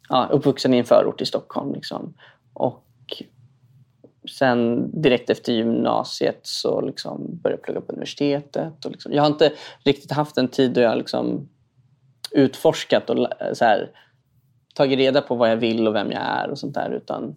[0.09, 1.75] ja, uppvuxen i en förort i Stockholm.
[1.75, 2.15] Liksom.
[2.53, 2.85] Och
[4.39, 8.85] sen direkt efter gymnasiet så liksom började jag plugga på universitetet.
[8.85, 9.53] Och liksom, jag har inte
[9.85, 11.49] riktigt haft en tid då jag liksom
[12.31, 13.91] utforskat och så här,
[14.75, 16.91] tagit reda på vad jag vill och vem jag är och sånt där.
[16.91, 17.37] Utan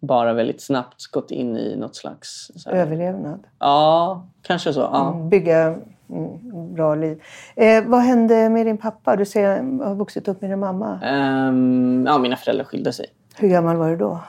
[0.00, 2.50] bara väldigt snabbt gått in i något slags...
[2.66, 3.46] Här, Överlevnad?
[3.58, 4.80] Ja, kanske så.
[4.80, 5.12] Ja.
[5.12, 5.76] Mm, bygga
[6.74, 7.22] bra liv.
[7.56, 9.16] Eh, vad hände med din pappa?
[9.16, 11.00] Du säger att du har vuxit upp med din mamma.
[11.48, 13.06] Um, ja, mina föräldrar skilde sig.
[13.36, 14.20] Hur gammal var du då?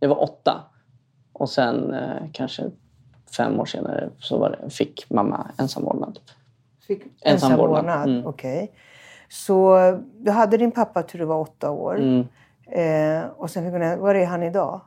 [0.00, 0.60] Jag var åtta.
[1.32, 2.70] Och sen eh, kanske
[3.36, 6.18] fem år senare så var det, fick mamma ensamvårdnad.
[6.86, 8.08] Fick ensamvårdnad?
[8.08, 8.26] Mm.
[8.26, 8.56] Okej.
[8.56, 8.68] Okay.
[9.28, 9.78] Så
[10.18, 11.98] du hade din pappa till du var åtta år.
[11.98, 12.26] Mm.
[12.70, 14.80] Eh, och sen fick hon, var är han idag?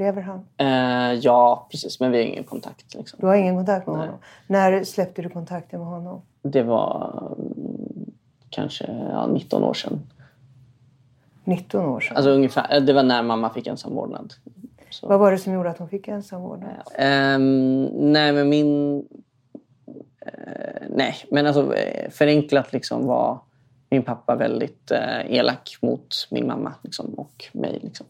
[0.00, 0.46] Lever han?
[0.56, 2.00] Eh, ja, precis.
[2.00, 2.94] Men vi har ingen kontakt.
[2.94, 3.18] Liksom.
[3.20, 4.06] Du har ingen kontakt med Nej.
[4.06, 4.20] honom?
[4.46, 6.22] När släppte du kontakten med honom?
[6.42, 8.12] Det var mm,
[8.50, 10.00] kanske ja, 19 år sedan.
[11.44, 12.16] 19 år sedan?
[12.16, 12.76] Alltså ungefär.
[12.76, 14.34] Eh, det var när mamma fick ensamvårdnad.
[14.90, 15.06] Så.
[15.08, 16.70] Vad var det som gjorde att hon fick ensamvårdnad?
[16.94, 17.38] Eh,
[17.92, 18.98] nej, men min...
[20.20, 23.38] Eh, nej, men alltså eh, förenklat liksom var
[23.90, 27.80] min pappa väldigt eh, elak mot min mamma liksom, och mig.
[27.82, 28.06] Liksom.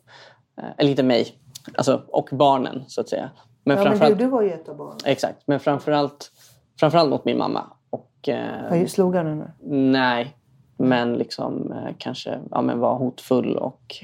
[0.79, 1.40] eller inte mig,
[1.77, 3.31] Alltså, och barnen, så att säga.
[3.65, 4.99] Men, ja, men du, du var ju ett av barnen.
[5.05, 6.33] Exakt, men framförallt,
[6.81, 7.67] framförallt mot min mamma.
[7.91, 9.53] Och, eh, slog han henne?
[9.93, 10.37] Nej,
[10.77, 13.97] men liksom eh, kanske ja, men var hotfull och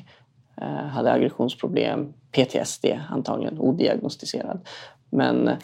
[0.57, 2.13] eh, hade aggressionsproblem.
[2.33, 4.61] PTSD antagligen, odiagnostiserad.
[5.11, 5.57] Men eh,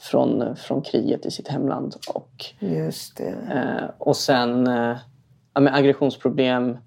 [0.00, 1.96] från, från kriget i sitt hemland.
[2.14, 3.34] Och, Just det.
[3.50, 4.96] Eh, och sen eh,
[5.54, 6.78] ja, men aggressionsproblem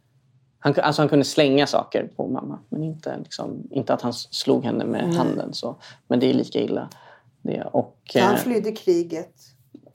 [0.64, 4.66] han, alltså han kunde slänga saker på mamma, men inte, liksom, inte att han slog
[4.66, 5.16] henne med mm.
[5.16, 5.54] handen.
[5.54, 5.76] Så.
[6.08, 6.90] Men det är lika illa.
[7.42, 7.62] Det.
[7.62, 9.34] Och, han eh, flydde kriget?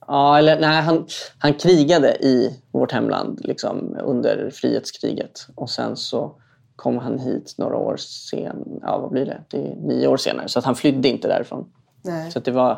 [0.06, 1.06] Ja, eller nej, han,
[1.38, 5.46] han krigade i vårt hemland liksom, under frihetskriget.
[5.54, 6.34] Och sen så
[6.76, 9.44] kom han hit några år sen, ja vad blir det?
[9.48, 10.48] Det är nio år senare.
[10.48, 11.72] Så att han flydde inte därifrån.
[12.02, 12.30] Nej.
[12.30, 12.70] Så det var,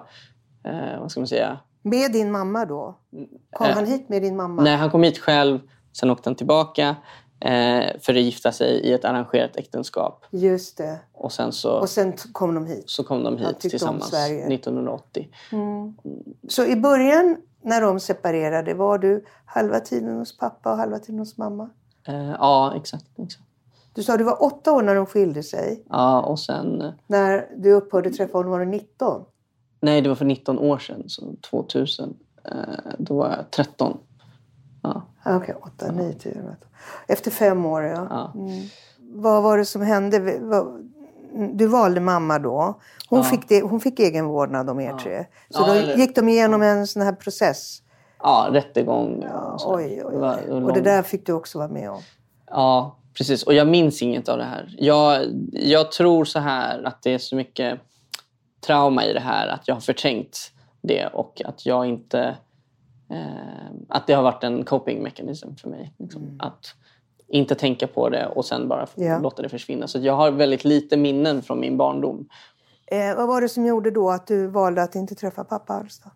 [0.64, 2.98] eh, vad ska man säga, Med din mamma då?
[3.50, 4.62] Kom Eh, han hit med din mamma?
[4.62, 5.59] Nej, han kom hit själv.
[5.92, 6.96] Sen åkte han tillbaka
[8.00, 10.24] för att gifta sig i ett arrangerat äktenskap.
[10.31, 10.98] Just det.
[11.12, 12.90] Och sen så, Och sen kom de hit.
[12.90, 14.46] så kom de hit tillsammans Sverige.
[14.55, 15.29] 1980.
[16.48, 21.18] Så i början när de separerade, var du halva tiden hos pappa och halva tiden
[21.18, 21.70] hos mamma?
[22.09, 23.44] Eh, ja, exakt, exakt.
[23.94, 25.85] Du sa att du var åtta år när de skilde sig.
[25.88, 26.83] Ja, och sen...
[26.83, 29.24] eh, När du upphörde träffa honom var du 19.
[29.81, 32.16] Nej, det var för 19 år sedan, så 2000.
[32.44, 32.53] Eh,
[32.98, 33.98] då var jag 13.
[34.83, 36.43] Ja, Ah, Okej, åtta, nio, tio.
[37.09, 38.07] Efter fem år, ja.
[38.11, 38.33] ja.
[38.35, 38.63] Mm.
[38.99, 40.19] Vad var det som hände?
[41.53, 42.81] Du valde mamma då.
[43.09, 43.23] Hon, Ja.
[43.25, 45.25] fick, det, hon fick egen vårdnad om er tre.
[45.51, 47.83] Så då eller- gick de igenom en sån här process.
[48.23, 49.23] ja rättegång.
[49.23, 50.37] Ja, oj, oj, oj.
[50.47, 52.01] det Och det där fick du också vara med om.
[52.51, 53.43] Ja, precis.
[53.43, 54.75] Och jag minns inget av det här.
[54.79, 57.81] Jag, jag tror så här att det är så mycket
[58.67, 60.53] trauma i det här att jag har förträngt
[60.83, 62.37] det och att jag inte...
[63.11, 65.94] Eh, att det har varit en coping mechanism för mig.
[65.99, 66.37] Liksom.
[66.38, 66.75] Att
[67.29, 69.18] inte tänka på det och sen bara Ja.
[69.18, 69.87] låta det försvinna.
[69.88, 72.29] Så jag har väldigt lite minnen från min barndom.
[72.87, 76.01] Eh, vad var det som gjorde då att du valde att inte träffa pappa alls?
[76.05, 76.11] Då?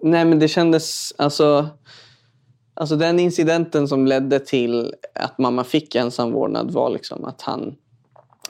[0.00, 1.12] Nej, men det kändes...
[1.18, 1.68] Alltså,
[2.74, 7.76] alltså den incidenten som ledde till att mamma fick ensam vårdnad var liksom att han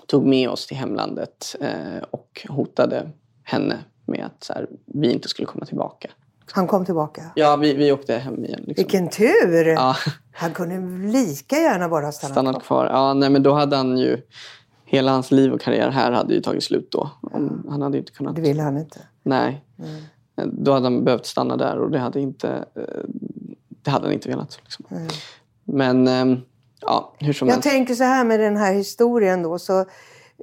[0.06, 3.10] tog med oss till hemlandet eh, och hotade
[3.42, 6.10] henne med att här, vi inte skulle komma tillbaka.
[6.52, 7.22] Han kom tillbaka.
[7.34, 8.60] Ja, vi, vi åkte hem igen.
[8.66, 8.74] Liksom.
[8.84, 9.64] Vilken tur!
[9.66, 9.96] Ja,
[10.32, 12.86] Han kunde lika gärna bara stanna stannat kvar.
[12.86, 14.22] Ja, nej, men då hade han ju...
[14.84, 17.10] Hela hans liv och karriär här hade ju tagit slut då.
[17.22, 18.36] Om, han hade inte kunnat...
[18.36, 19.00] Det ville han inte.
[19.22, 19.64] Nej.
[20.44, 22.82] Då hade han behövt stanna där och det hade, inte, eh,
[23.82, 24.58] det hade han inte velat.
[24.62, 25.08] Liksom.
[25.64, 26.38] Men eh,
[26.80, 27.68] ja, hur som Jag helst.
[27.68, 29.58] tänker så här med den här historien då.
[29.58, 29.84] Så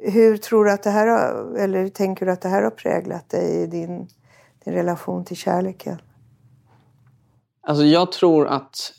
[0.01, 3.29] hur tror du att det här har, eller tänker du att det här har präglat
[3.29, 4.07] dig i din,
[4.65, 6.01] din relation till kärleken?
[7.61, 8.93] Alltså, jag tror att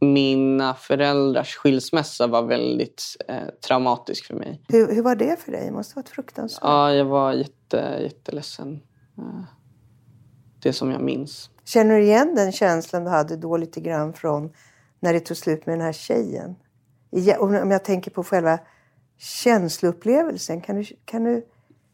[0.00, 4.62] mina föräldrars skilsmässa var väldigt eh, traumatisk för mig.
[4.68, 5.66] Hur, hur var det för dig?
[5.66, 6.60] Det måste ha varit fruktansvärt.
[6.62, 8.80] Ja, jag var jätte, jätteledsen.
[9.18, 9.44] Eh,
[10.62, 11.50] det som jag minns.
[11.64, 14.52] Känner du igen den känslan du hade då lite grann från
[15.00, 16.56] när det tog slut med den här tjejen?
[17.38, 18.58] Om jag tänker på själva
[19.18, 21.46] känsloupplevelsen, kan du, kan du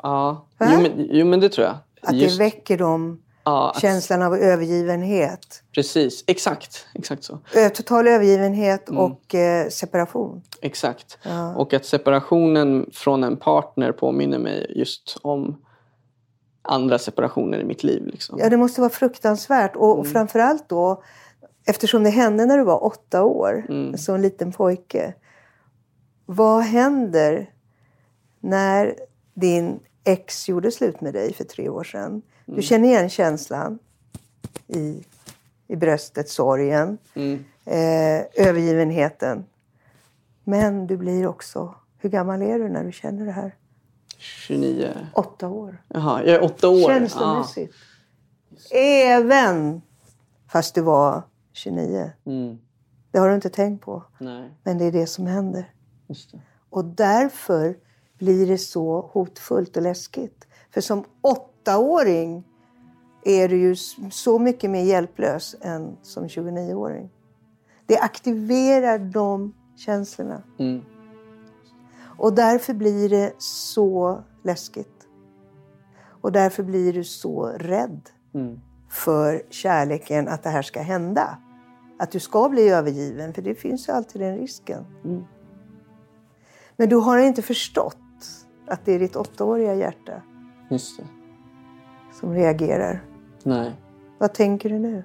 [0.02, 1.76] Ja, jo men, jo men det tror jag.
[2.02, 5.62] Att Just- det väcker dem, ja, att, känslan av övergivenhet?
[5.74, 6.86] Precis, exakt.
[6.94, 7.38] Exakt så.
[7.74, 9.00] Total övergivenhet Mm.
[9.02, 10.42] och eh, separation.
[10.62, 11.18] Exakt.
[11.22, 11.54] Ja.
[11.54, 15.60] Och att separationen från en partner påminner mig just om
[16.62, 18.06] andra separationer i mitt liv.
[18.06, 18.38] Liksom.
[18.38, 19.76] Ja, det måste vara fruktansvärt.
[19.76, 21.02] Och, och framförallt då,
[21.66, 25.14] eftersom det hände när du var åtta år, som en liten pojke.
[26.26, 27.50] Vad händer
[28.40, 28.94] när
[29.34, 32.22] din ex gjorde slut med dig för tre år sedan?
[32.46, 33.78] Du känner igen känslan
[34.66, 35.04] i,
[35.66, 37.44] i bröstet, sorgen, Mm.
[37.64, 39.44] eh, övergivenheten.
[40.44, 41.74] Men du blir också...
[41.98, 43.54] Hur gammal är du när du känner det här?
[44.18, 44.88] 29.
[45.14, 45.82] Åtta år.
[45.88, 46.88] Jaha, jag är åtta år.
[46.88, 47.74] Känslomässigt.
[48.74, 49.82] Även
[50.48, 52.10] fast du var 29.
[52.24, 52.32] Ja.
[52.32, 52.58] Mm.
[53.10, 54.02] Det har du inte tänkt på.
[54.18, 55.72] Nej, Men det är det som händer.
[56.06, 56.40] det.
[56.70, 57.76] Och därför
[58.20, 60.46] blir det så hotfullt och läskigt.
[60.70, 62.44] För som åttaåring
[63.24, 63.76] är du ju
[64.11, 67.11] så mycket mer hjälplös än som 29-åring.
[67.87, 70.42] Det aktiverar de känslorna.
[70.59, 70.80] Mm.
[72.18, 75.06] Och därför blir det så läskigt.
[76.22, 78.00] Och därför blir du så rädd
[78.35, 78.61] Mm.
[78.90, 81.38] för kärleken att det här ska hända.
[81.98, 84.85] Att du ska bli övergiven, för det finns ju alltid den risken.
[85.04, 85.24] Mm.
[86.76, 87.98] Men du har inte förstått
[88.70, 90.22] att det är ditt åttaåriga hjärta
[90.68, 91.06] Just det.
[92.12, 93.04] som reagerar.
[93.42, 93.72] Nej.
[94.18, 95.04] Vad tänker du nu?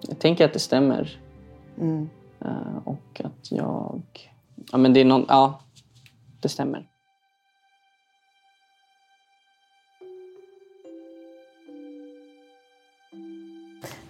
[0.00, 1.20] Jag tänker att det stämmer.
[1.80, 2.08] Mm.
[2.40, 4.02] Eh, och att jag...
[4.72, 5.24] Ja, men det är någon...
[5.28, 5.60] Ja,
[6.40, 6.88] det stämmer.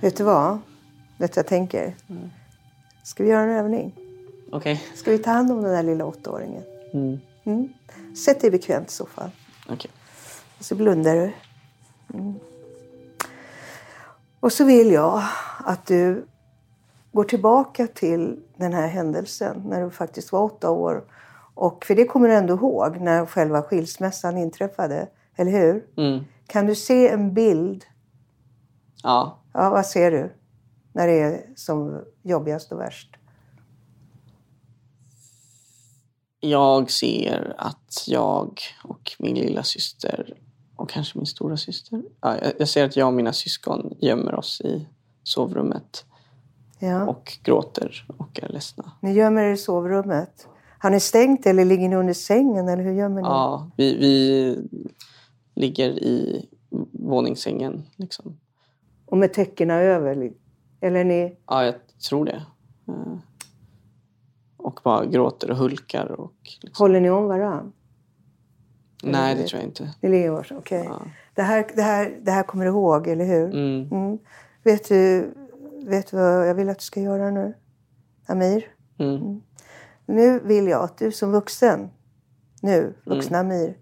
[0.00, 0.58] Vet du vad?
[1.18, 1.94] Vet du vad jag tänker?
[3.02, 4.03] Ska vi göra en övning?
[4.52, 4.82] Okej.
[4.94, 6.62] Ska vi ta hand om den där lilla åttaåringen?
[6.92, 7.18] Mm.
[7.44, 7.68] Mm.
[8.16, 9.30] Sätt dig bekvämt i soffan.
[9.68, 9.90] Okej.
[10.58, 11.32] Och så blundar du.
[12.14, 12.34] Mm.
[14.40, 15.22] Och så vill jag
[15.58, 16.26] att du
[17.12, 21.04] går tillbaka till den här händelsen när du faktiskt var åtta år.
[21.54, 25.86] Och för det kommer du ändå ihåg när själva skilsmässan inträffade, eller hur?
[25.96, 26.24] Mm.
[26.46, 27.84] Kan du se en bild?
[29.02, 29.38] Ja.
[29.52, 30.32] Ja, vad ser du
[30.92, 33.16] när det är som jobbigast och värst?
[36.50, 40.34] Jag ser att jag och min lilla syster
[40.76, 42.02] och kanske min stora syster.
[42.20, 44.88] Ja, jag, ser att jag och mina syskon gömmer oss i
[45.22, 46.04] sovrummet
[46.78, 47.06] Ja.
[47.06, 48.92] och gråter och är ledsna.
[49.00, 50.48] Ni gömmer er i sovrummet.
[50.78, 53.28] Har ni stängt eller ligger ni under sängen eller hur gömmer ni?
[53.28, 54.56] Ja, vi, vi
[55.54, 56.46] ligger i
[56.92, 57.82] våningssängen.
[57.96, 58.38] Liksom.
[59.06, 60.32] Och med täckena över?
[60.80, 61.36] Eller ni...
[61.46, 61.74] Ja, jag
[62.08, 62.42] tror det.
[64.64, 66.20] Och bara gråter och hulkar.
[66.20, 66.84] Och liksom.
[66.84, 67.72] Håller ni om varann?
[69.02, 69.94] Nej, det tror jag inte.
[70.00, 70.84] Ni ligger varsin, okej.
[70.84, 71.02] Ja.
[71.34, 73.44] Det, här, det, här, det här kommer du ihåg, eller hur?
[73.44, 73.88] Mm.
[73.90, 74.18] Mm.
[74.62, 75.34] Vet, du,
[75.86, 77.54] vet du vad jag vill att du ska göra nu?
[78.26, 78.66] Amir?
[78.98, 79.40] Mm.
[80.06, 81.90] Nu vill jag att du som vuxen,
[82.62, 83.76] nu, vuxna Amir,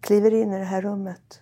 [0.00, 1.40] kliver in i det här rummet.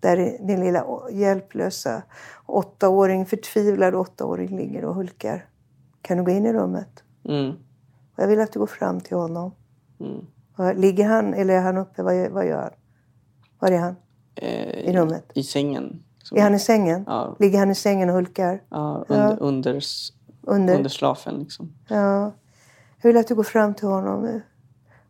[0.00, 0.16] Där
[0.46, 2.02] din lilla hjälplösa
[2.46, 5.48] åttaåring, förtvivlad åttaåring ligger och hulkar.
[6.02, 7.02] Kan du gå in i rummet?
[7.28, 7.50] Mm.
[8.16, 9.52] Och jag vill att du går fram till honom.
[10.00, 10.26] Mm.
[10.80, 12.02] Ligger han eller är han uppe?
[12.02, 12.70] Vad vad gör han?
[13.58, 13.96] Var är han?
[14.34, 15.30] Eh, I rummet?
[15.34, 16.02] I sängen.
[16.18, 16.38] liksom.
[16.38, 17.04] Är han i sängen?
[17.06, 18.62] Ja, Ligger han i sängen och hulkar?
[18.68, 20.12] ja, under, under, s-
[20.42, 20.76] Under?
[20.76, 21.34] under slafen.
[21.38, 21.72] Liksom.
[21.88, 22.32] Ja.
[23.02, 24.42] Jag vill att du går fram till honom nu.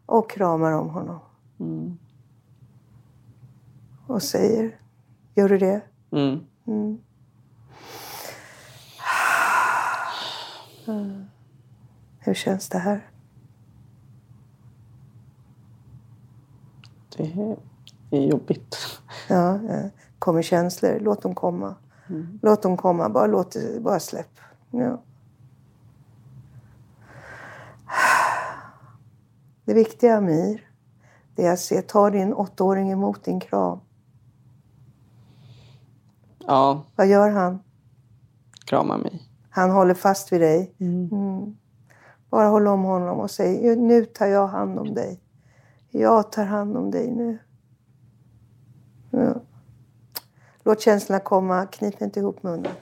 [0.07, 1.19] Och kramar om honom.
[1.61, 1.99] Mm.
[4.07, 4.81] Och säger.
[5.35, 5.81] Gör du det?
[6.11, 6.41] Mm.
[6.67, 6.99] Mm.
[12.27, 12.31] Mm.
[12.31, 13.11] Hur känns det här?
[17.17, 17.57] Det
[18.11, 18.77] är, jobbigt.
[19.29, 19.61] Ja,
[20.19, 20.99] kommer känslor.
[21.01, 21.75] Låt dem komma.
[22.43, 23.09] Låt dem komma.
[23.09, 24.41] Bara, låt, bara släpp.
[24.71, 25.03] Ja.
[29.65, 30.71] Det viktiga, Amir,
[31.35, 33.81] det är att se, ta din åttaåring emot din kram.
[36.47, 37.59] Ja, Vad gör han?
[38.65, 39.23] krama mig.
[39.51, 40.75] Han håller fast vid dig.
[40.81, 41.57] Mm.
[42.37, 45.21] Bara håll om honom och säg, nu tar jag hand om dig.
[45.91, 47.39] Jag tar hand om dig nu.
[49.11, 49.35] Ja.
[50.65, 52.73] Låt känslorna komma, knip inte ihop munnen.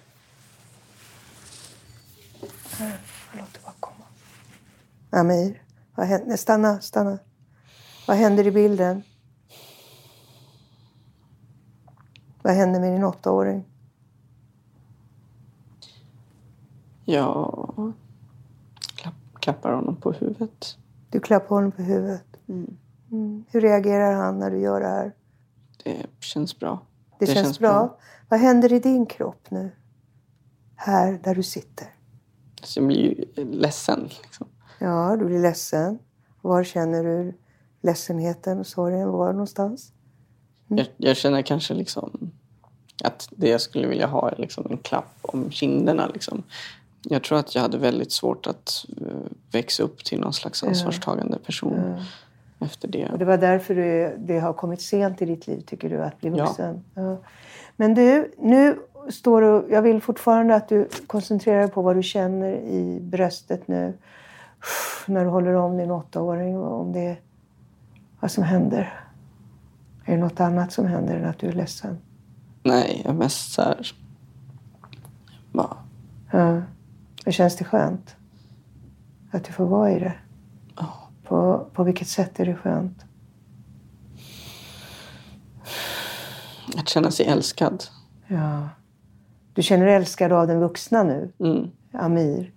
[3.32, 4.04] Låt det bara komma.
[5.10, 5.62] Amir,
[5.94, 6.36] vad händer?
[6.36, 7.18] Stanna, stanna.
[8.08, 9.02] Vad händer i bilden?
[12.42, 13.64] Vad händer med din åttaåring?
[17.04, 17.74] Ja,
[19.44, 20.76] klappar honom på huvudet.
[21.10, 22.26] Du klappar honom på huvudet.
[22.48, 23.44] Mm.
[23.50, 25.12] Hur reagerar han när du gör det här?
[25.84, 26.86] Det känns bra.
[27.18, 27.98] Det, känns, bra.
[28.28, 29.70] Vad händer i din kropp nu?
[30.76, 31.86] Här där du sitter.
[32.62, 34.08] Så jag blir ju ledsen.
[34.22, 34.46] Liksom.
[34.78, 35.98] Ja, du blir ledsen.
[36.42, 37.34] Var känner du
[37.82, 39.10] ledsenheten och sorgen?
[39.10, 39.92] Var någonstans?
[40.68, 42.30] Jag, jag känner kanske liksom
[43.04, 46.06] att det jag skulle vilja ha är liksom en klapp om kinderna.
[46.06, 46.42] Liksom.
[47.04, 49.06] Jag tror att jag hade väldigt svårt att eh,
[49.52, 51.96] växa upp till någon slags ansvarstagande person
[52.58, 53.08] efter det.
[53.12, 56.20] Och det var därför det, det har kommit sent i ditt liv, tycker du, att
[56.20, 56.44] bli Ja.
[56.46, 56.84] vuxen.
[56.94, 57.16] Ja.
[57.76, 58.78] Men du, nu
[59.10, 59.66] står du...
[59.74, 63.92] Jag vill fortfarande att du koncentrerar dig på vad du känner i bröstet nu.
[65.06, 67.16] När du håller om din åttaåring och om det
[68.20, 69.00] vad som händer.
[70.04, 71.98] Är det något annat som händer än att du är ledsen?
[72.62, 73.92] Nej, jag är mest så här...
[75.52, 75.76] Bara,
[76.32, 76.62] Ja.
[77.24, 78.16] Hur känns det skönt?
[79.30, 80.14] Att du får vara i det?
[81.24, 83.04] På, på vilket sätt är det skönt?
[86.78, 87.84] Att känna sig älskad.
[88.26, 88.68] Ja.
[89.54, 91.70] Du känner dig älskad av den vuxna nu, Mm.
[91.92, 92.52] Amir.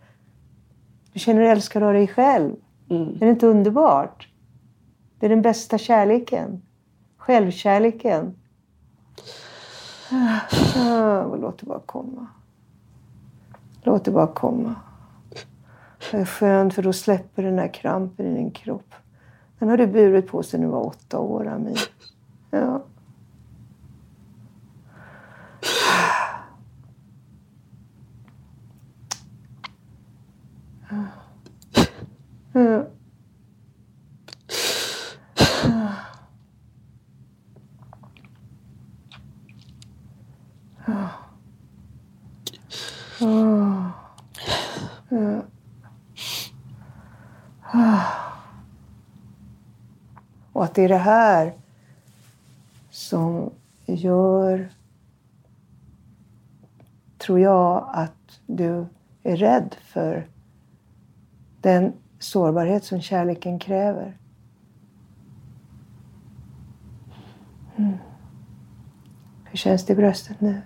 [1.13, 2.55] Du känner dig älskad av dig själv.
[2.89, 3.09] Mm.
[3.15, 4.28] Är det inte underbart?
[5.20, 6.61] Det är den bästa kärleken.
[7.18, 8.36] Självkärleken.
[10.76, 12.28] Ah, låt det bara komma.
[13.88, 14.75] Låt det bara komma.
[16.11, 18.93] Det är skönt för då släpper den här krampen i din kropp.
[19.59, 21.79] Den har du burit på sedan du var åtta år, Amir.
[22.51, 22.83] Ja.
[32.53, 32.85] Ja.
[50.78, 51.53] Det är det här
[52.89, 53.51] som
[53.86, 54.69] gör,
[57.17, 58.86] tror jag, att du
[59.23, 60.28] är rädd för
[61.61, 64.17] den sårbarhet som kärleken kräver.
[67.75, 67.97] Mm.
[69.45, 70.61] Hur känns det i bröstet nu?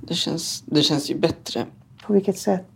[0.00, 1.66] Det, känns, det känns ju bättre
[2.06, 2.66] På vilket sätt?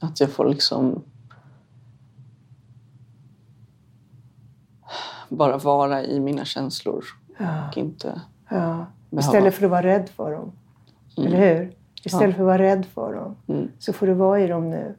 [0.00, 1.02] att jag får liksom...
[5.40, 7.04] bara vara i mina känslor.
[7.38, 7.68] Ja.
[7.68, 8.86] Och inte Ja.
[9.10, 10.52] Istället för att vara rädd för dem.
[11.16, 11.72] Eller hur?
[12.04, 13.68] Istället för att vara rädd för dem Mm.
[13.78, 14.94] så får du vara i dem nu.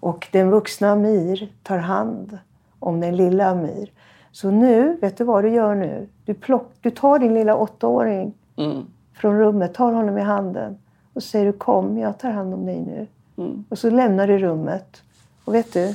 [0.00, 2.38] Och den vuxna Amir tar hand
[2.78, 3.90] om den lilla Amir.
[4.32, 6.08] Så nu, vet du vad du gör nu?
[6.24, 8.86] Du, plock, du tar din lilla åttaåring Mm.
[9.14, 10.78] från rummet, tar honom i handen
[11.14, 13.06] och säger du kom, jag tar hand om dig nu.
[13.44, 13.64] Mm.
[13.68, 15.02] Och så lämnar du rummet.
[15.44, 15.94] Och vet du,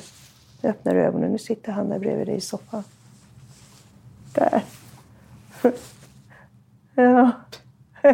[0.61, 1.31] nu öppnar du ögonen.
[1.31, 2.83] Nu sitter han där bredvid dig i soffan.
[4.37, 4.63] Där.
[6.95, 7.31] ja.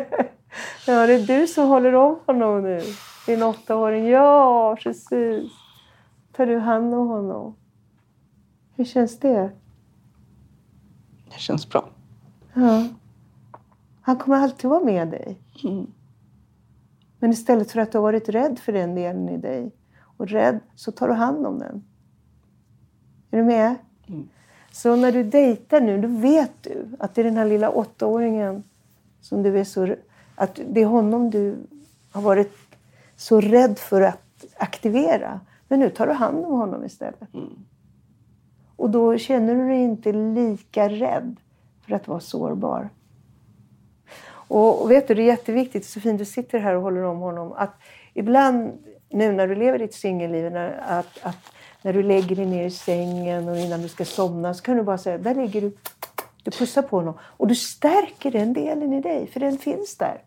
[0.88, 2.82] ja, det är du som håller om honom nu.
[3.26, 4.08] Din åttaåring.
[4.08, 5.52] Ja, precis.
[6.32, 7.56] Tar du hand om honom?
[8.76, 9.52] Hur känns det?
[11.26, 11.90] Det känns bra.
[12.54, 12.88] Ja.
[14.02, 15.40] Han kommer alltid vara med dig.
[15.64, 15.88] Mm.
[17.20, 19.72] Men istället för att du har varit rädd för den delen i dig
[20.18, 21.84] och rädd så tar du hand om den.
[23.32, 23.76] Är du med?
[24.74, 28.64] Så när du dejtar nu, då vet du att det är den här lilla åttaåringen
[29.22, 29.96] som du är så...
[30.36, 31.56] Att det är honom du
[32.12, 32.54] har varit
[33.16, 35.40] så rädd för att aktivera.
[35.68, 37.34] Men nu tar du hand om honom istället.
[37.34, 37.50] Mm.
[38.76, 41.36] Och då känner du dig inte lika rädd
[41.86, 42.90] för att vara sårbar.
[44.26, 47.20] Och, och vet du, det är jätteviktigt, så fint du sitter här och håller om
[47.20, 47.76] honom, att
[48.14, 48.72] ibland
[49.14, 52.72] nu när du lever ditt singelliv, när, att, att när du lägger dig ner i
[52.72, 55.78] sängen och innan du ska somna så kan du bara säga, där ligger du,
[56.44, 57.18] du pussar på honom.
[57.22, 60.22] Och du stärker den delen i dig, för den finns där.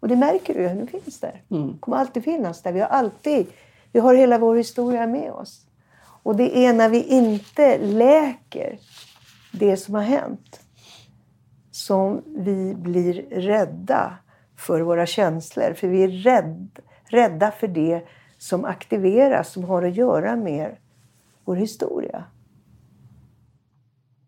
[0.00, 1.42] Och det märker du den finns där.
[1.50, 1.78] Mm.
[1.78, 2.72] kommer alltid finnas där.
[2.72, 3.46] Vi har alltid,
[3.92, 5.66] vi har hela vår historia med oss.
[6.22, 8.78] Och det är när vi inte läker
[9.52, 10.60] det som har hänt
[11.70, 14.18] som vi blir rädda
[14.56, 15.74] för våra känslor.
[15.74, 18.02] För vi är rädd, rädda för det
[18.38, 20.76] som aktiveras, som har att göra med
[21.44, 22.24] vår historia.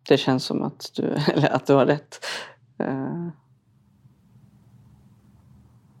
[0.07, 1.03] Det känns som att du,
[1.33, 2.25] eller att du har rätt.
[2.77, 3.27] Eh,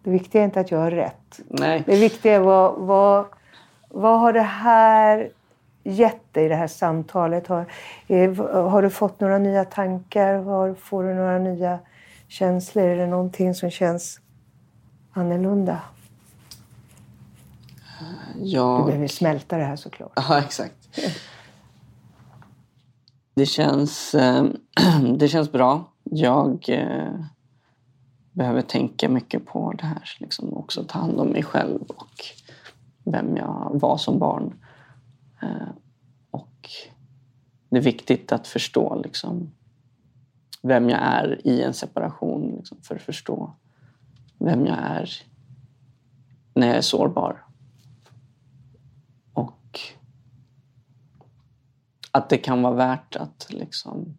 [0.03, 1.39] Det viktiga är inte att jag har rätt.
[1.47, 1.83] nej.
[1.85, 3.25] Det viktiga är vad, vad,
[3.89, 5.31] vad har det här
[5.83, 7.47] gett dig, det här samtalet?
[7.47, 7.65] Har,
[8.07, 8.33] eh,
[8.69, 10.33] har du fått några nya tankar?
[10.35, 11.79] Har, får du några nya
[12.27, 12.83] känslor?
[12.85, 14.19] Är det någonting som känns
[15.13, 15.79] annorlunda?
[18.35, 20.11] Du Jag, behöver smälta det här såklart.
[20.15, 20.99] ja, exakt.
[23.33, 24.45] Det känns, eh,
[25.17, 25.91] det känns bra.
[26.03, 27.25] Jag eh,
[28.31, 30.09] behöver tänka mycket på det här.
[30.19, 32.25] Liksom också ta hand om mig själv och
[33.03, 34.53] vem jag var som barn.
[35.41, 35.69] Eh,
[36.31, 36.69] och
[37.69, 39.51] det är viktigt att förstå liksom,
[40.61, 43.53] vem jag är i en separation liksom, för att förstå
[44.37, 45.09] vem jag är
[46.53, 47.45] när jag är sårbar.
[49.33, 49.79] Och
[52.11, 54.17] att det kan vara värt att liksom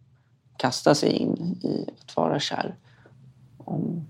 [0.57, 1.33] kasta sig in
[1.63, 2.75] i att vara kär.
[3.57, 4.07] Om,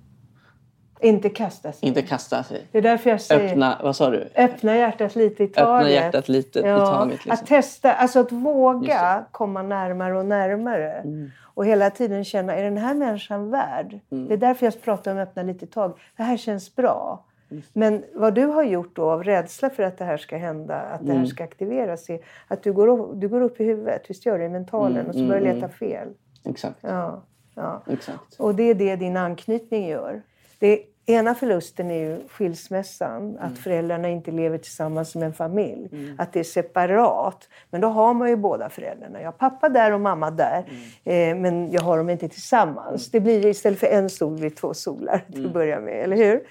[0.99, 1.87] Inte kasta sig.
[1.89, 2.67] inte kasta sig.
[2.71, 4.29] Det är därför jag säger Öppna, vad sa du?
[4.35, 5.67] öppna hjärtat lite i taget.
[5.85, 7.19] Öppna hjärtat lite i Ja, taget.
[7.19, 7.47] Att Liksom.
[7.47, 10.91] testa, alltså att våga komma närmare och närmare.
[10.93, 11.31] Mm.
[11.41, 13.99] Och hela tiden känna, är den här människan värd?
[14.11, 14.27] Mm.
[14.27, 15.95] Det är därför jag pratar om öppna lite i taget.
[16.17, 17.25] Det här känns bra.
[17.73, 21.01] Men vad du har gjort då av rädsla för att det här ska hända, att
[21.01, 21.27] det här Mm.
[21.27, 24.45] ska aktiveras, är att du går, upp, du går upp i huvudet, visst gör du,
[24.45, 25.69] i mentalen Mm, och så mm, börjar du leta mm.
[25.69, 26.07] fel.
[26.45, 26.77] Exakt.
[26.81, 27.23] Ja,
[27.55, 27.83] ja.
[27.91, 28.39] Exakt.
[28.39, 30.21] Och det är det din anknytning gör.
[30.59, 36.15] Det ena förlusten är ju skilsmässan, att föräldrarna inte lever tillsammans som en familj.
[36.17, 37.49] Att det är separat.
[37.69, 39.19] Men då har man ju båda föräldrarna.
[39.19, 40.65] Jag har pappa där och mamma där.
[41.03, 43.11] Eh, men jag har dem inte tillsammans.
[43.11, 46.43] Det blir istället för en sol blir två solar till att börja med, eller hur?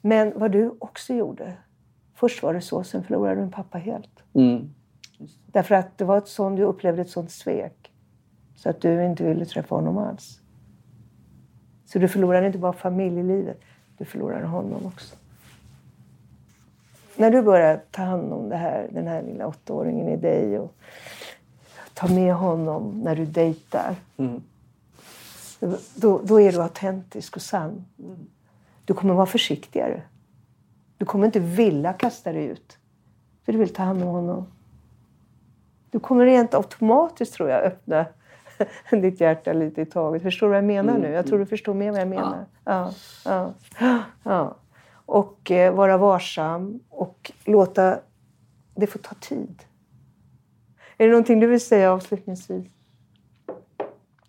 [0.00, 1.52] Men vad du också gjorde.
[2.14, 4.22] Först var det så, sen förlorade du din pappa helt.
[4.34, 4.70] Mm.
[5.46, 7.92] Därför att det var ett sånt, du upplevde ett sånt svek.
[8.56, 10.40] Så att du inte ville träffa honom alls.
[11.86, 13.60] Så du förlorade inte bara familjelivet,
[13.98, 15.16] du förlorade honom också.
[17.16, 20.74] När du börjar ta hand om det här, den här lilla åttaåringen i dig och
[21.94, 23.96] ta med honom när du dejtar.
[24.16, 24.42] Mm.
[25.94, 27.84] Då, då är du autentisk och sann.
[28.86, 30.02] Du kommer vara försiktigare.
[30.98, 32.78] Du kommer inte vilja kasta dig ut.
[33.44, 34.46] För du vill ta hand om honom.
[35.90, 38.06] Du kommer rent automatiskt, tror jag, öppna
[38.90, 40.22] ditt hjärta lite i taget.
[40.22, 41.10] Förstår du vad jag menar nu?
[41.10, 42.44] Jag tror du förstår mer vad jag menar.
[42.64, 42.92] Ja.
[43.24, 43.52] Ja,
[44.22, 44.56] ja.
[45.06, 47.98] Och eh, vara varsam och låta
[48.74, 49.62] det få ta tid.
[50.98, 52.66] Är det någonting du vill säga avslutningsvis?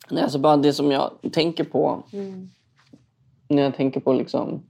[0.10, 2.04] Nej, alltså bara det som jag tänker på
[3.48, 4.64] när jag tänker på liksom,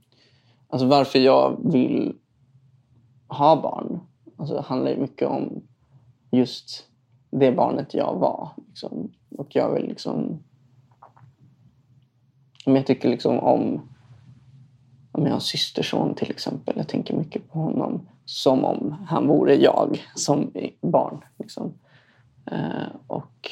[0.68, 2.14] alltså varför jag vill
[3.28, 4.00] ha barn.
[4.36, 5.62] Alltså det handlar mycket om
[6.30, 6.86] just
[7.30, 8.50] det barnet jag var.
[8.68, 10.38] Liksom, Och jag vill liksom...
[12.66, 13.80] Men jag tycker liksom om...
[15.12, 16.74] Om jag har systerson till exempel.
[16.76, 21.24] Jag tänker mycket på honom som om han vore jag som barn.
[21.38, 21.72] Liksom.
[22.46, 23.50] Eh, och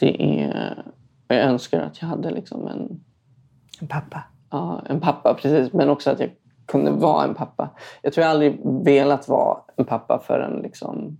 [0.00, 0.84] det är...
[1.28, 3.04] Jag önskar att jag hade liksom en...
[3.82, 4.24] En pappa?
[4.50, 5.72] Ja, en pappa precis.
[5.72, 6.30] Men också att jag
[6.66, 7.70] kunde vara en pappa.
[8.02, 11.18] Jag tror jag aldrig velat vara en pappa förrän liksom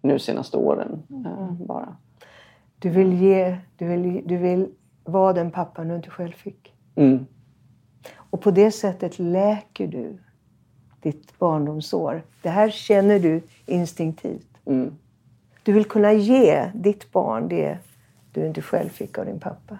[0.00, 1.96] nu senaste åren eh, bara.
[2.78, 4.68] Du vill, ge, du, vill, du vill
[5.04, 6.74] vara den pappan du inte själv fick.
[6.94, 7.26] Mm.
[8.16, 10.18] Och på det sättet läker du
[11.00, 12.22] ditt barndomsår.
[12.42, 14.48] Det här känner du instinktivt.
[14.66, 14.94] Mm.
[15.62, 17.78] Du vill kunna ge ditt barn det
[18.32, 19.78] du inte själv fick av din pappa.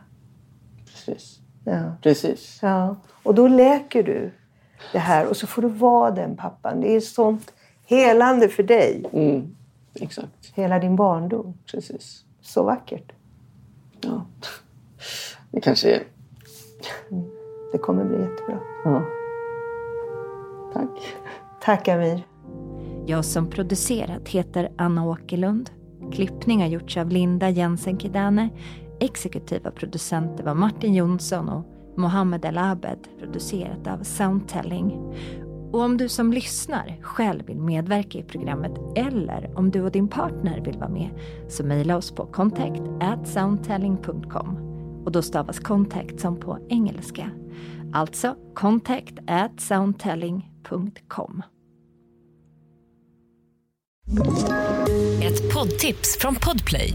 [0.87, 1.44] Precis.
[1.65, 1.97] Ja.
[2.03, 2.59] Precis.
[2.63, 2.97] Ja.
[3.23, 4.31] Och då läker du
[4.93, 6.81] det här och så får du vara den pappan.
[6.81, 7.53] Det är sånt
[7.87, 9.05] helande för dig.
[9.13, 9.55] Mm.
[9.95, 10.53] Exakt.
[10.55, 11.55] Hela din barndom.
[11.71, 12.25] Precis.
[12.41, 13.13] Så vackert.
[14.01, 14.27] Ja.
[15.51, 16.03] Det kanske är...
[17.11, 17.25] Mm.
[17.73, 18.59] Det kommer bli jättebra.
[18.85, 19.05] Ja.
[20.73, 21.17] Tack.
[21.63, 22.27] Tack Amir.
[23.07, 25.71] Jag som producerat heter Anna Åkerlund.
[26.13, 28.49] Klippning har gjorts av Linda Jensen Kidane.
[29.05, 31.65] Exekutiva producenter var Martin Jonsson och
[31.97, 34.93] Mohammed El Abed, producerat av Soundtelling.
[35.73, 40.09] Och om du som lyssnar själv vill medverka i programmet eller om du och din
[40.09, 41.11] partner vill vara med
[41.49, 42.83] så mejla oss på contact
[43.25, 44.57] soundtelling.com
[45.05, 47.31] och då stavas contact som på engelska.
[47.93, 49.19] Alltså contact
[49.59, 51.43] soundtelling.com.
[55.23, 56.95] Ett poddtips från Podplay.